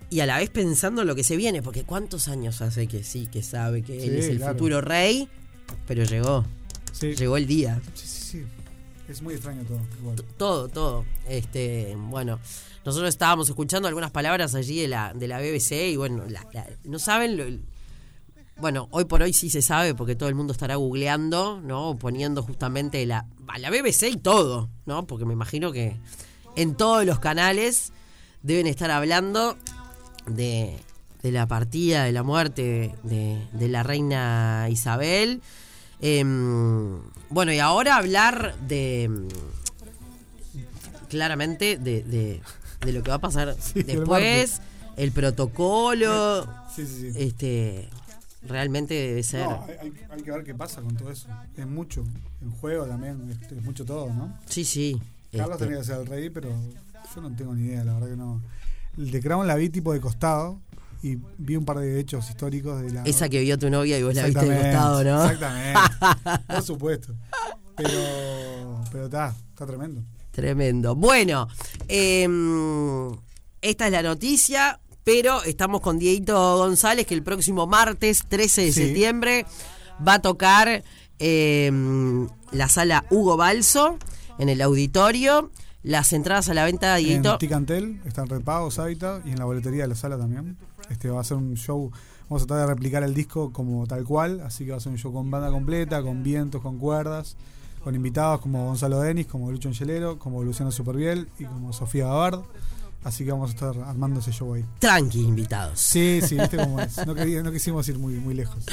y 0.10 0.20
a 0.20 0.26
la 0.26 0.38
vez 0.38 0.50
pensando 0.50 1.02
en 1.02 1.08
lo 1.08 1.16
que 1.16 1.24
se 1.24 1.36
viene, 1.36 1.62
porque 1.62 1.84
cuántos 1.84 2.28
años 2.28 2.62
hace 2.62 2.88
que 2.88 3.04
sí, 3.04 3.28
que 3.28 3.44
sabe 3.44 3.82
que 3.84 4.04
él 4.04 4.12
Sí, 4.12 4.18
es 4.20 4.26
el 4.28 4.38
claro. 4.38 4.54
futuro 4.54 4.82
rey, 4.82 5.28
pero 5.88 6.04
llegó, 6.04 6.46
Sí. 6.92 7.14
llegó 7.16 7.38
el 7.38 7.48
día. 7.48 7.82
sí, 7.94 8.08
sí, 8.08 8.22
sí. 8.40 8.46
Es 9.08 9.22
muy 9.22 9.36
extraño 9.36 9.64
todo. 9.66 9.80
Igual. 10.00 10.16
Todo, 10.38 10.68
todo. 10.68 11.06
Este, 11.30 11.96
bueno, 11.96 12.40
nosotros 12.86 13.10
estábamos 13.10 13.48
escuchando 13.50 13.88
algunas 13.88 14.10
palabras 14.10 14.56
allí 14.56 14.80
de 14.82 14.88
la, 14.88 15.14
de 15.14 15.28
la 15.28 15.40
BBC 15.40 15.90
y 15.92 15.96
bueno, 15.96 16.24
la- 16.28 16.48
la- 16.54 16.68
no 16.86 16.98
saben 16.98 17.38
lo- 17.38 17.60
bueno, 18.58 18.88
hoy 18.92 19.06
por 19.06 19.22
hoy 19.22 19.34
sí 19.34 19.50
se 19.50 19.62
sabe 19.62 19.94
porque 19.96 20.16
todo 20.16 20.30
el 20.30 20.36
mundo 20.36 20.54
estará 20.54 20.76
googleando, 20.76 21.60
¿no? 21.62 21.98
Poniendo 21.98 22.42
justamente 22.44 23.06
la, 23.06 23.26
la 23.60 23.70
BBC 23.70 24.04
y 24.12 24.18
todo, 24.18 24.70
¿no? 24.86 25.06
Porque 25.08 25.26
me 25.26 25.34
imagino 25.34 25.72
que 25.72 25.98
en 26.56 26.76
todos 26.76 27.06
los 27.06 27.20
canales 27.20 27.92
deben 28.44 28.66
estar 28.68 28.92
hablando 28.92 29.58
de, 30.28 30.78
de 31.22 31.32
la 31.32 31.48
partida, 31.48 32.04
de 32.06 32.12
la 32.14 32.24
muerte 32.24 32.96
de, 33.04 33.46
de 33.52 33.68
la 33.68 33.84
reina 33.84 34.68
Isabel. 34.70 35.42
Em, 36.02 37.00
bueno, 37.30 37.52
y 37.52 37.60
ahora 37.60 37.98
hablar 37.98 38.56
de 38.68 39.10
claramente 41.10 41.78
de, 41.78 42.04
de- 42.04 42.42
de 42.86 42.94
lo 42.94 43.02
que 43.04 43.10
va 43.10 43.16
a 43.16 43.20
pasar 43.22 43.56
Sí, 43.60 43.80
el 43.80 43.86
después, 43.86 44.62
el 44.98 45.12
protocolo, 45.12 46.46
Sí, 46.76 46.86
sí, 46.86 47.12
sí. 47.12 47.18
este 47.18 47.90
realmente 48.48 48.94
debe 48.94 49.24
ser. 49.24 49.42
No, 49.48 49.66
hay, 49.68 49.92
hay- 50.10 50.22
que 50.24 50.32
ver 50.32 50.44
qué 50.44 50.56
pasa 50.56 50.82
con 50.82 50.96
todo 50.96 51.12
eso. 51.12 51.28
Es 51.56 51.68
mucho. 51.68 52.04
En 52.42 52.52
juego 52.52 52.86
también, 52.86 53.30
este, 53.32 53.56
es 53.58 53.64
mucho 53.64 53.86
todo, 53.86 54.08
¿no? 54.14 54.38
Sí, 54.48 54.64
sí. 54.66 55.00
Carlos 55.32 55.54
este, 55.54 55.66
tenía 55.66 55.80
que 55.80 55.86
ser 55.86 55.98
el 56.02 56.08
rey, 56.08 56.30
pero 56.30 56.50
yo 57.14 57.22
no 57.22 57.36
tengo 57.36 57.54
ni 57.54 57.66
idea, 57.68 57.84
la 57.84 57.94
verdad 57.94 58.10
que 58.10 58.16
no. 58.16 58.42
El 58.98 59.12
de 59.12 59.22
Crown 59.22 59.46
la 59.48 59.56
vi 59.56 59.70
tipo 59.70 59.92
de 59.94 60.00
costado 60.00 60.60
y 61.04 61.18
vi 61.38 61.56
un 61.58 61.66
par 61.66 61.80
de 61.80 62.00
hechos 62.00 62.30
históricos 62.30 62.82
de 62.82 62.92
la. 62.92 63.04
esa 63.04 63.28
que 63.30 63.42
vio 63.42 63.60
tu 63.60 63.70
novia 63.70 64.00
y 64.00 64.04
vos 64.04 64.16
la 64.16 64.26
viste 64.26 64.46
de 64.46 64.62
costado, 64.62 65.04
¿no? 65.04 65.24
Exactamente. 65.26 65.80
Por 66.48 66.64
supuesto. 66.64 67.14
Pero. 67.76 67.90
Pero 68.92 69.06
está, 69.06 69.36
está 69.50 69.66
tremendo. 69.66 70.02
Tremendo. 70.32 70.96
Bueno, 70.96 71.48
em, 71.88 73.12
esta 73.62 73.86
es 73.88 73.92
la 73.92 74.02
noticia, 74.04 74.80
pero 75.06 75.42
estamos 75.44 75.80
con 75.80 75.98
Dieguito 76.00 76.58
González, 76.58 77.06
que 77.08 77.14
el 77.14 77.24
próximo 77.24 77.66
martes 77.68 78.26
13 78.28 78.64
de 78.64 78.72
Sí. 78.74 78.84
septiembre 78.86 79.46
va 80.06 80.16
a 80.16 80.20
tocar 80.22 80.84
em, 81.20 82.28
la 82.52 82.68
sala 82.68 83.06
Hugo 83.10 83.38
Balso 83.38 83.98
en 84.38 84.50
el 84.50 84.62
auditorio. 84.62 85.50
Las 85.84 86.12
entradas 86.14 86.50
a 86.50 86.54
la 86.54 86.66
venta, 86.66 86.96
Dieguito. 86.96 87.34
En 87.34 87.38
Ticantel 87.38 88.02
están 88.06 88.28
repagos, 88.28 88.80
Hábitat 88.80 89.26
y 89.26 89.30
en 89.32 89.38
la 89.40 89.46
boletería 89.46 89.84
de 89.84 89.88
la 89.90 89.96
sala 89.96 90.18
también. 90.18 90.58
Este 90.90 91.10
va 91.10 91.22
a 91.22 91.24
ser 91.24 91.38
un 91.38 91.54
show. 91.56 91.92
Vamos 92.28 92.44
a 92.44 92.48
tratar 92.48 92.68
de 92.68 92.74
replicar 92.74 93.04
el 93.04 93.14
disco 93.14 93.54
como 93.54 93.86
tal 93.86 94.04
cual, 94.04 94.42
así 94.42 94.66
que 94.66 94.72
va 94.72 94.78
a 94.78 94.80
ser 94.80 94.92
un 94.92 94.98
show 94.98 95.14
con 95.14 95.30
banda 95.30 95.52
completa, 95.52 96.02
con 96.02 96.24
vientos, 96.24 96.62
con 96.62 96.80
cuerdas, 96.80 97.38
con 97.84 97.94
invitados 97.94 98.42
como 98.42 98.66
Gonzalo 98.66 99.00
Denis, 99.00 99.28
como 99.28 99.52
Lucho 99.52 99.70
Angelero, 99.70 100.18
como 100.18 100.44
Luciano 100.44 100.72
Superviel 100.72 101.30
y 101.38 101.46
como 101.46 101.72
Sofía 101.72 102.06
Gabard. 102.08 102.40
Así 103.06 103.24
que 103.24 103.32
vamos 103.32 103.52
a 103.52 103.54
estar 103.54 103.78
armando 103.88 104.20
ese 104.20 104.32
show 104.34 104.54
ahí. 104.56 104.66
Tranqui, 104.80 105.22
invitados. 105.22 105.80
Sí, 105.80 106.20
sí, 106.28 106.36
viste 106.38 106.58
cómo 106.58 106.82
es. 106.82 106.98
No, 107.06 107.16
quería- 107.16 107.42
no 107.44 107.52
quisimos 107.52 107.88
ir 107.88 107.98
muy, 107.98 108.16
muy 108.16 108.34
lejos. 108.34 108.66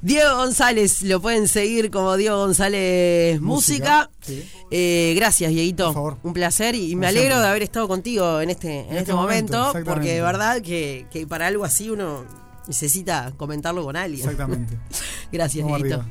Diego 0.00 0.36
González, 0.36 1.02
lo 1.02 1.20
pueden 1.20 1.48
seguir 1.48 1.90
como 1.90 2.16
Diego 2.16 2.36
González 2.38 3.40
Música. 3.40 4.08
Sí. 4.20 4.48
Eh, 4.70 5.14
gracias, 5.16 5.50
Dieguito. 5.50 5.86
Por 5.86 5.94
favor. 5.94 6.16
Un 6.22 6.32
placer 6.32 6.74
y 6.74 6.90
Como 6.90 7.00
me 7.00 7.06
alegro 7.08 7.22
siempre. 7.30 7.42
de 7.42 7.48
haber 7.48 7.62
estado 7.62 7.88
contigo 7.88 8.40
en 8.40 8.50
este, 8.50 8.80
en 8.80 8.84
este, 8.86 8.98
este 8.98 9.12
momento, 9.14 9.58
momento, 9.58 9.90
porque 9.90 10.14
de 10.14 10.20
verdad 10.22 10.62
que, 10.62 11.06
que 11.10 11.26
para 11.26 11.46
algo 11.48 11.64
así 11.64 11.90
uno 11.90 12.24
necesita 12.68 13.32
comentarlo 13.36 13.82
con 13.82 13.96
alguien. 13.96 14.20
Exactamente. 14.20 14.78
Gracias, 15.32 15.66
Dieguito. 15.66 16.04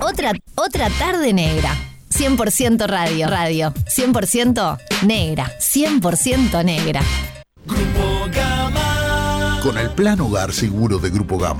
Otra, 0.00 0.32
otra 0.54 0.88
tarde 0.90 1.32
negra. 1.32 1.72
100% 2.18 2.86
radio. 2.86 3.28
Radio. 3.28 3.74
100% 3.94 4.78
negra. 5.04 5.52
100% 5.58 6.64
negra. 6.64 7.02
Con 9.62 9.76
el 9.76 9.90
plan 9.90 10.20
Hogar 10.20 10.52
Seguro 10.52 10.98
de 10.98 11.10
Grupo 11.10 11.36
Gama 11.38 11.54